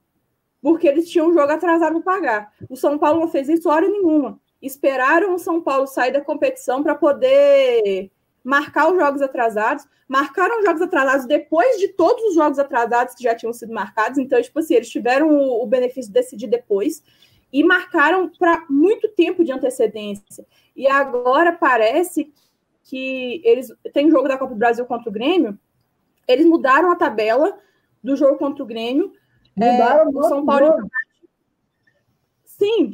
[0.61, 2.53] Porque eles tinham um jogo atrasado para pagar.
[2.69, 4.41] O São Paulo não fez isso hora nenhuma.
[4.61, 8.11] Esperaram o São Paulo sair da competição para poder
[8.43, 9.87] marcar os jogos atrasados.
[10.09, 14.19] Marcaram os jogos atrasados depois de todos os jogos atrasados que já tinham sido marcados.
[14.19, 17.03] Então, tipo assim, eles tiveram o, o benefício de decidir depois
[17.53, 20.47] e marcaram para muito tempo de antecedência.
[20.77, 22.33] E agora parece
[22.85, 25.59] que eles tem jogo da Copa do Brasil contra o Grêmio,
[26.27, 27.59] eles mudaram a tabela
[28.03, 29.13] do jogo contra o Grêmio.
[29.57, 30.67] Mudaram é, o São Paulo.
[30.67, 30.91] Jogo.
[32.45, 32.93] Sim,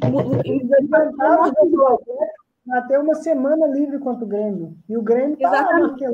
[2.71, 4.77] até uma semana livre contra o Grêmio.
[4.87, 6.05] E o Grêmio tá Exatamente.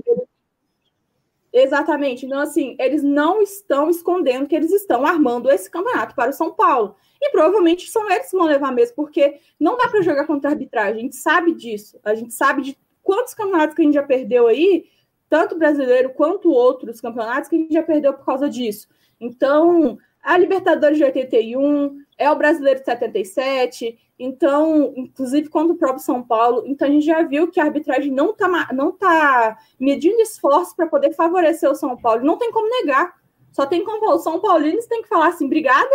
[1.54, 2.26] Exatamente.
[2.26, 6.54] Então, assim, eles não estão escondendo que eles estão armando esse campeonato para o São
[6.54, 6.96] Paulo.
[7.22, 10.54] E provavelmente são eles que vão levar mesmo, porque não dá para jogar contra a
[10.54, 10.98] arbitragem.
[10.98, 12.00] A gente sabe disso.
[12.04, 14.86] A gente sabe de quantos campeonatos que a gente já perdeu aí,
[15.30, 18.88] tanto brasileiro quanto outros campeonatos que a gente já perdeu por causa disso.
[19.20, 26.04] Então, a Libertadores de 81, é o Brasileiro de 77, então, inclusive contra o próprio
[26.04, 26.64] São Paulo.
[26.68, 30.86] Então, a gente já viu que a arbitragem não está não tá medindo esforço para
[30.86, 32.24] poder favorecer o São Paulo.
[32.24, 33.16] Não tem como negar.
[33.52, 35.90] Só tem como o São Paulinos tem que falar assim, obrigada,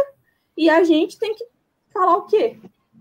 [0.57, 1.45] e a gente tem que
[1.93, 2.59] falar o quê?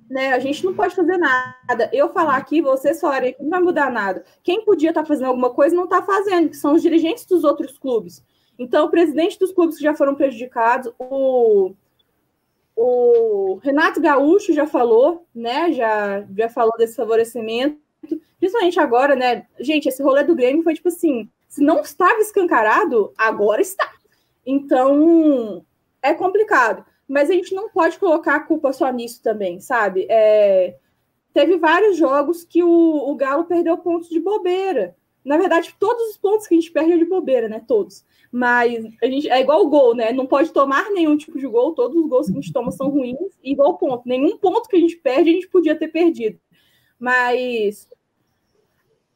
[0.10, 0.34] Né?
[0.34, 1.90] A gente não pode fazer nada.
[1.92, 4.24] Eu falar aqui, vocês falarem que não vai mudar nada.
[4.44, 7.44] Quem podia estar tá fazendo alguma coisa não está fazendo, que são os dirigentes dos
[7.44, 8.24] outros clubes.
[8.58, 11.74] Então, o presidente dos clubes que já foram prejudicados, o,
[12.76, 15.72] o Renato Gaúcho já falou, né?
[15.74, 17.80] Já, já falou desse favorecimento,
[18.40, 19.46] principalmente agora, né?
[19.60, 23.92] Gente, esse rolê do Grêmio foi tipo assim: se não estava escancarado, agora está.
[24.46, 25.66] Então,
[26.02, 30.08] é complicado mas a gente não pode colocar a culpa só nisso também, sabe?
[30.10, 30.76] É,
[31.34, 34.96] teve vários jogos que o, o Galo perdeu pontos de bobeira.
[35.26, 37.62] Na verdade, todos os pontos que a gente perde é de bobeira, né?
[37.68, 38.06] Todos.
[38.32, 40.14] Mas a gente é igual o gol, né?
[40.14, 42.90] Não pode tomar nenhum tipo de gol, todos os gols que a gente toma são
[42.90, 44.08] ruins, igual ponto.
[44.08, 46.40] Nenhum ponto que a gente perde, a gente podia ter perdido.
[47.00, 47.90] Mas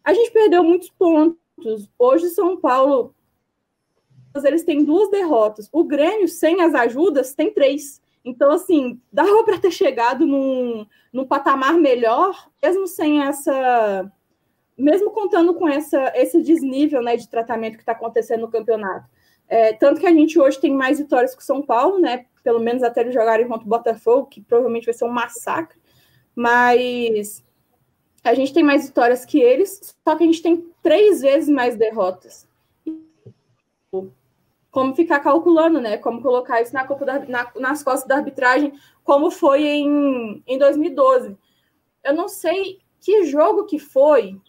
[0.03, 1.89] a gente perdeu muitos pontos.
[1.97, 3.14] Hoje São Paulo
[4.43, 5.70] eles têm duas derrotas.
[5.72, 8.01] O Grêmio, sem as ajudas, tem três.
[8.24, 14.12] Então, assim, dava para ter chegado num, num patamar melhor, mesmo sem essa.
[14.80, 19.09] Mesmo contando com essa, esse desnível né, de tratamento que está acontecendo no campeonato.
[19.49, 22.25] É, tanto que a gente hoje tem mais vitórias que o São Paulo, né?
[22.43, 25.77] Pelo menos até eles jogarem contra o Botafogo, que provavelmente vai ser um massacre.
[26.36, 27.43] Mas
[28.23, 31.75] a gente tem mais vitórias que eles, só que a gente tem três vezes mais
[31.75, 32.47] derrotas.
[34.71, 35.97] Como ficar calculando, né?
[35.97, 38.71] Como colocar isso na, da, na, nas costas da arbitragem,
[39.03, 41.36] como foi em, em 2012.
[42.03, 44.39] Eu não sei que jogo que foi,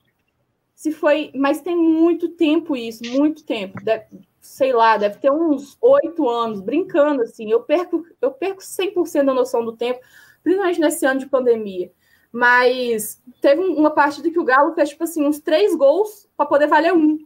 [0.80, 3.78] se foi, mas tem muito tempo isso, muito tempo.
[3.84, 4.06] Deve,
[4.40, 7.50] sei lá, deve ter uns oito anos, brincando assim.
[7.50, 10.00] Eu perco, eu perco 100% da noção do tempo,
[10.42, 11.92] principalmente nesse ano de pandemia.
[12.32, 16.66] Mas teve uma partida que o Galo fez, tipo assim, uns três gols para poder
[16.66, 17.18] valer um.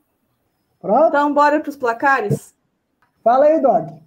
[0.80, 1.06] Pronto.
[1.06, 2.52] Então, bora para os placares?
[3.22, 4.02] Fala aí, Dog.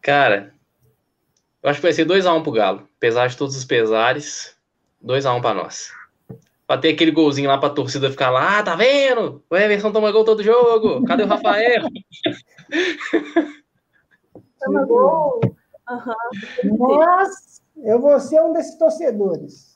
[0.00, 0.54] Cara,
[1.62, 2.88] eu acho que vai ser 2x1 um pro Galo.
[2.96, 4.56] Apesar de todos os pesares,
[5.04, 5.94] 2x1 um para nós.
[6.66, 9.44] Pra ter aquele golzinho lá pra torcida ficar lá, ah, tá vendo?
[9.48, 11.04] O Everson toma gol todo jogo.
[11.04, 11.84] Cadê o Rafael?
[14.58, 15.40] Toma gol.
[15.88, 16.76] Uhum.
[16.76, 17.62] Nossa!
[17.76, 19.74] Eu vou ser um desses torcedores.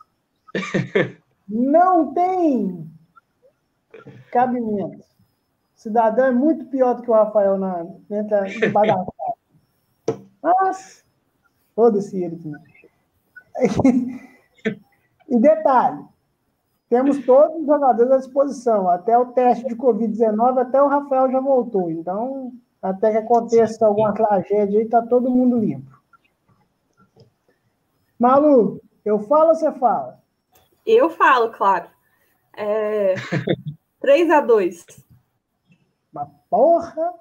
[1.49, 2.91] Não tem
[4.33, 4.99] cabimento.
[5.01, 8.47] O cidadão é muito pior do que o Rafael na, entra
[10.43, 11.05] Mas,
[11.75, 12.61] foda-se ele também.
[15.31, 16.05] E detalhe,
[16.91, 18.91] temos todos os jogadores à disposição.
[18.91, 21.89] Até o teste de Covid-19, até o Rafael já voltou.
[21.89, 25.99] Então, até que aconteça alguma tragédia aí, tá todo mundo limpo.
[28.19, 30.21] Malu, eu falo ou você fala?
[30.85, 31.89] Eu falo, claro.
[32.57, 33.15] É...
[34.01, 34.87] 3 a 2
[36.13, 37.13] Mas porra!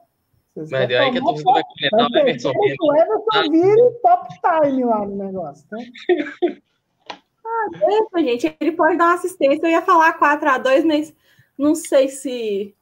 [0.55, 2.51] Mas aí que a torcida vai comentar o Everson
[2.81, 5.85] O Everson vira top time lá no negócio, né?
[7.49, 8.55] Ah, gente.
[8.59, 9.65] Ele pode dar uma assistência.
[9.65, 11.13] Eu ia falar 4 a 2 mas
[11.57, 12.75] não sei se,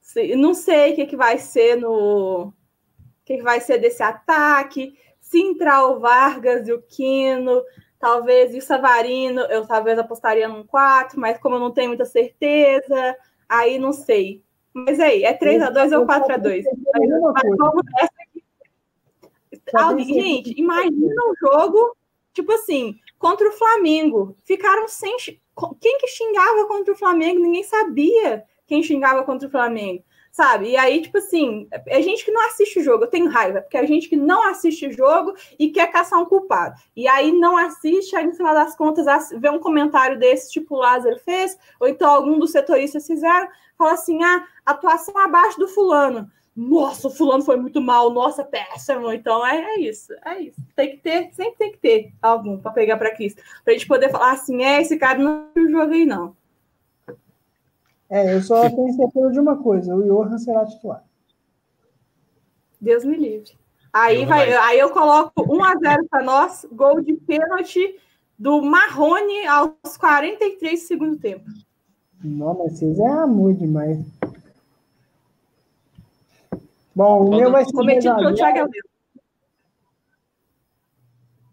[0.00, 4.02] se não sei o que, que vai ser no o que, que vai ser desse
[4.02, 4.96] ataque
[5.28, 7.62] se entrar o Vargas e o Quino,
[7.98, 12.06] talvez e o Savarino, eu talvez apostaria num 4, mas como eu não tenho muita
[12.06, 14.42] certeza, aí não sei.
[14.72, 18.44] Mas aí, é 3 a 2 ou 4 a 2 Mas vamos nessa aqui.
[20.04, 21.94] Gente, imagina um jogo,
[22.32, 24.36] tipo assim, contra o Flamengo.
[24.44, 25.16] Ficaram sem.
[25.80, 27.40] Quem que xingava contra o Flamengo?
[27.40, 30.04] Ninguém sabia quem xingava contra o Flamengo
[30.38, 30.70] sabe?
[30.70, 33.76] E aí, tipo assim, é gente que não assiste o jogo, eu tenho raiva, porque
[33.76, 36.80] é gente que não assiste o jogo e quer caçar um culpado.
[36.94, 39.06] E aí não assiste, aí no final das contas
[39.36, 43.94] vê um comentário desse, tipo o Lázaro fez, ou então algum dos setoristas fizeram, fala
[43.94, 46.30] assim: ah, atuação abaixo do fulano.
[46.60, 49.12] Nossa, o fulano foi muito mal, nossa, péssimo.
[49.12, 50.60] Então é, é isso, é isso.
[50.74, 53.40] Tem que ter, sempre tem que ter algum para pegar para Cristo.
[53.62, 56.36] Pra gente poder falar assim, é, esse cara não jogo aí, não.
[58.10, 61.04] É, eu só tenho certeza de uma coisa: o Johan será titular.
[62.80, 63.52] Deus me livre.
[63.92, 67.94] Aí, vai, aí eu coloco 1 a 0 para nós, gol de pênalti
[68.36, 71.48] do Marrone aos 43 segundo tempo.
[72.22, 74.17] Não, mas vocês é amor demais.
[76.98, 78.70] Bom, o meu vai ser 2 a 0.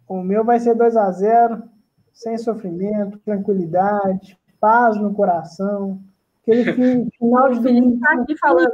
[0.07, 1.63] O meu vai ser 2 a 0,
[2.11, 6.01] sem sofrimento, tranquilidade, paz no coração.
[6.41, 6.63] Aquele
[7.19, 8.73] final de Felipe está aqui falando.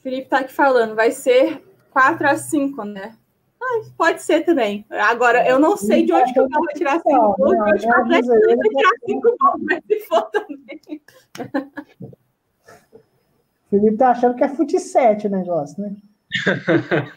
[0.00, 3.16] Felipe está aqui falando, vai ser 4 a 5, né?
[3.60, 4.86] Ah, pode ser também.
[4.88, 7.88] Agora, eu não sei de onde que eu vou tirar 5 gols, de onde que
[7.88, 11.02] o Atlético vai tirar 5 gols, mas se for também.
[13.74, 15.96] Felipe tá achando que é fute 7 o negócio, né?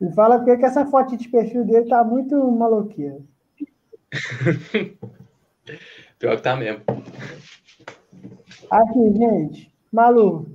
[0.00, 3.20] e fala que essa foto de perfil dele tá muito maluqueira.
[6.18, 6.82] Pior que tá mesmo.
[8.68, 9.72] Aqui, gente.
[9.92, 10.48] Malu, o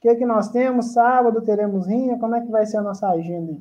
[0.00, 0.94] que, que nós temos?
[0.94, 2.18] Sábado teremos rinha?
[2.18, 3.58] Como é que vai ser a nossa agenda?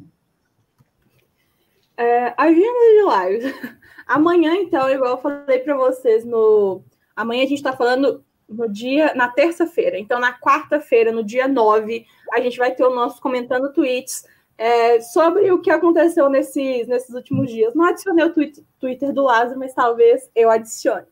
[1.97, 3.53] É, agenda de live.
[4.07, 6.81] Amanhã, então, igual eu falei para vocês, no
[7.13, 9.97] amanhã a gente está falando no dia, na terça-feira.
[9.97, 14.25] Então, na quarta-feira, no dia 9, a gente vai ter o nosso comentando tweets
[14.57, 17.73] é, sobre o que aconteceu nesses, nesses últimos dias.
[17.73, 21.05] Não adicionei o tweet, Twitter do Lázaro, mas talvez eu adicione.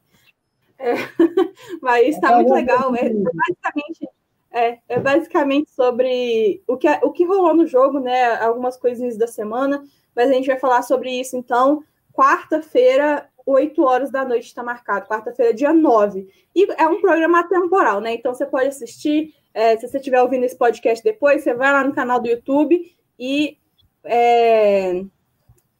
[0.77, 0.93] É,
[1.81, 2.93] mas está muito legal.
[2.95, 4.09] É, é, basicamente,
[4.51, 8.35] é, é basicamente sobre o que, o que rolou no jogo, né?
[8.41, 9.83] Algumas coisinhas da semana,
[10.15, 11.83] mas a gente vai falar sobre isso então,
[12.13, 16.27] quarta-feira, 8 horas da noite está marcado, quarta-feira, dia 9.
[16.53, 18.13] E é um programa atemporal, né?
[18.13, 21.81] Então você pode assistir, é, se você estiver ouvindo esse podcast depois, você vai lá
[21.81, 23.57] no canal do YouTube e
[24.03, 25.01] é,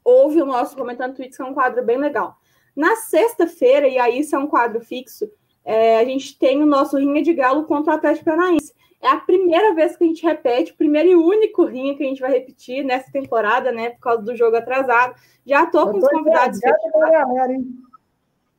[0.01, 2.38] ouve o nosso Comentando Tweets, que é um quadro bem legal.
[2.74, 5.30] Na sexta-feira, e aí isso é um quadro fixo,
[5.65, 8.74] é, a gente tem o nosso Rinha de Galo contra o Atlético Paranaense.
[9.02, 12.08] É a primeira vez que a gente repete, o primeiro e único rinha que a
[12.08, 13.91] gente vai repetir nessa temporada, né?
[13.91, 15.16] Por causa do jogo atrasado.
[15.45, 16.60] Já tô com os convidados.
[16.60, 17.68] Galera, hein?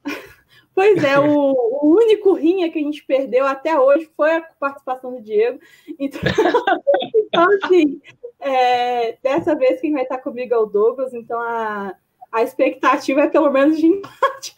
[0.74, 5.12] Pois é, o, o, único rinha que a gente perdeu até hoje foi a participação
[5.12, 5.58] do Diego.
[5.98, 6.20] Então,
[7.16, 8.00] então assim,
[8.38, 11.96] é, dessa vez quem vai estar comigo é o Douglas, então a,
[12.30, 14.54] a expectativa é pelo menos de empate.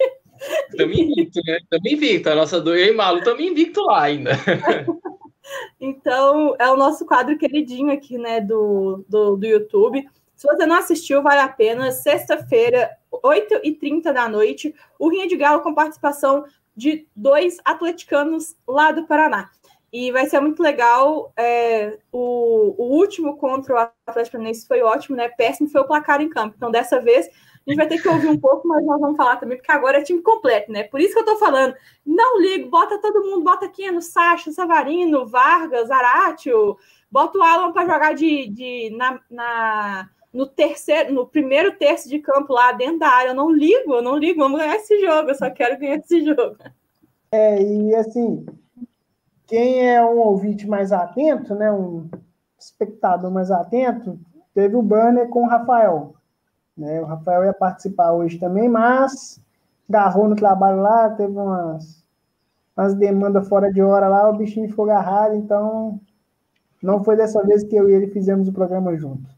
[0.68, 1.56] Estamos invicto, né?
[1.56, 2.28] Estamos invicto.
[2.28, 4.32] A nossa do eu e Malu estamos invicto lá ainda.
[5.80, 10.08] Então, é o nosso quadro queridinho aqui, né, do, do, do YouTube.
[10.34, 11.92] Se você não assistiu, vale a pena.
[11.92, 16.44] Sexta-feira, 8h30 da noite, o Rinha de Galo com participação
[16.74, 19.50] de dois atleticanos lá do Paraná.
[19.92, 21.32] E vai ser muito legal.
[21.36, 25.28] É, o, o último contra o Atlético Paranaense foi ótimo, né?
[25.28, 26.54] Péssimo foi o placar em campo.
[26.56, 27.28] Então, dessa vez,
[27.66, 29.98] a gente vai ter que ouvir um pouco, mas nós vamos falar também, porque agora
[29.98, 30.84] é time completo, né?
[30.84, 31.74] Por isso que eu tô falando.
[32.04, 36.76] Não ligo, bota todo mundo, bota aqui no Sacha, Savarino, Vargas, Aratio,
[37.10, 42.18] bota o Alan para jogar de, de na, na, no terceiro, no primeiro terço de
[42.18, 43.30] campo lá dentro da área.
[43.30, 46.24] Eu não ligo, eu não ligo, vamos ganhar esse jogo, eu só quero ganhar esse
[46.24, 46.56] jogo.
[47.30, 48.46] É, e assim,
[49.46, 51.70] quem é um ouvinte mais atento, né?
[51.70, 52.08] Um
[52.58, 54.18] espectador mais atento,
[54.54, 56.14] teve o banner com o Rafael.
[56.76, 57.00] Né?
[57.00, 59.40] O Rafael ia participar hoje também, mas
[59.88, 62.04] garrou no trabalho lá, teve umas,
[62.76, 66.00] umas demandas fora de hora lá, o bichinho ficou agarrado, então
[66.82, 69.30] não foi dessa vez que eu e ele fizemos o programa juntos.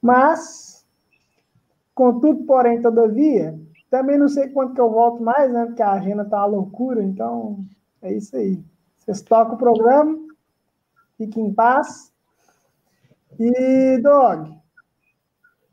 [0.00, 0.84] Mas,
[1.94, 3.58] contudo, porém, todavia,
[3.90, 5.66] também não sei quanto que eu volto mais, né?
[5.66, 7.58] Porque a agenda tá uma loucura, então
[8.00, 8.62] é isso aí.
[8.96, 10.18] Vocês tocam o programa,
[11.18, 12.12] fiquem em paz.
[13.38, 14.61] E, Dog,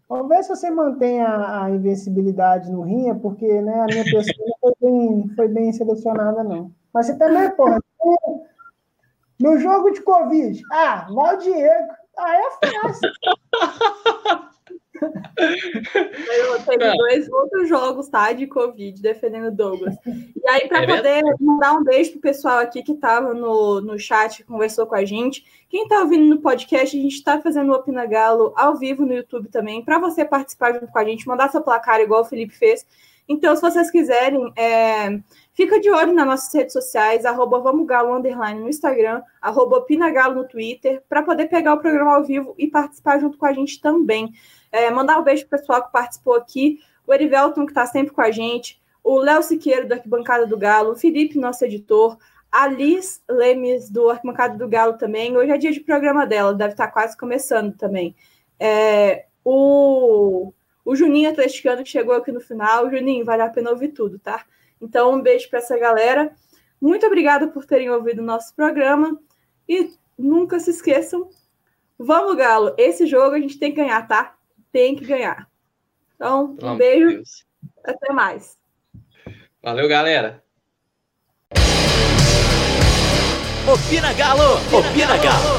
[0.10, 4.58] Vamos ver se você mantém a, invencibilidade no rinha, porque né, a minha pessoa não
[4.60, 6.72] foi bem, foi bem selecionada, não.
[6.92, 7.80] Mas você também, porra.
[9.40, 11.94] No jogo de Covid, ah, o Diego.
[12.18, 13.10] Ah, é fácil.
[15.02, 18.32] Eu teve dois outros jogos, tá?
[18.34, 19.96] De Covid, defendendo Douglas.
[20.06, 23.98] E aí, para é poder mandar um beijo pro pessoal aqui que estava no, no
[23.98, 25.44] chat, conversou com a gente.
[25.70, 29.14] Quem está ouvindo no podcast, a gente está fazendo o Opina Galo ao vivo no
[29.14, 32.54] YouTube também, para você participar junto com a gente, mandar seu placar igual o Felipe
[32.54, 32.86] fez.
[33.30, 35.20] Então, se vocês quiserem, é,
[35.54, 40.10] fica de olho nas nossas redes sociais, arroba Vamos Galo Underline no Instagram, arroba Opina
[40.10, 43.54] Galo no Twitter, para poder pegar o programa ao vivo e participar junto com a
[43.54, 44.34] gente também.
[44.72, 48.22] É, mandar um beijo pro pessoal que participou aqui, o Erivelton, que está sempre com
[48.22, 52.18] a gente, o Léo Siqueiro, do Arquibancada do Galo, o Felipe, nosso editor,
[52.52, 55.36] a Liz Lemes, do Arquibancada do Galo também.
[55.36, 58.16] Hoje é dia de programa dela, deve estar tá quase começando também.
[58.60, 60.54] É, o,
[60.84, 62.90] o Juninho atleticano que chegou aqui no final.
[62.90, 64.46] Juninho, vale a pena ouvir tudo, tá?
[64.82, 66.32] Então, um beijo para essa galera.
[66.82, 69.20] Muito obrigada por terem ouvido o nosso programa.
[69.68, 71.30] E nunca se esqueçam,
[71.98, 72.74] vamos, Galo!
[72.78, 74.36] Esse jogo a gente tem que ganhar, tá?
[74.72, 75.48] Tem que ganhar.
[76.16, 77.08] Então, um beijo.
[77.08, 77.46] Deus.
[77.84, 78.58] Até mais.
[79.62, 80.44] Valeu, galera.
[83.72, 84.56] Opina Galo!
[84.68, 85.44] Opina, Opina Galo!
[85.44, 85.59] Galo.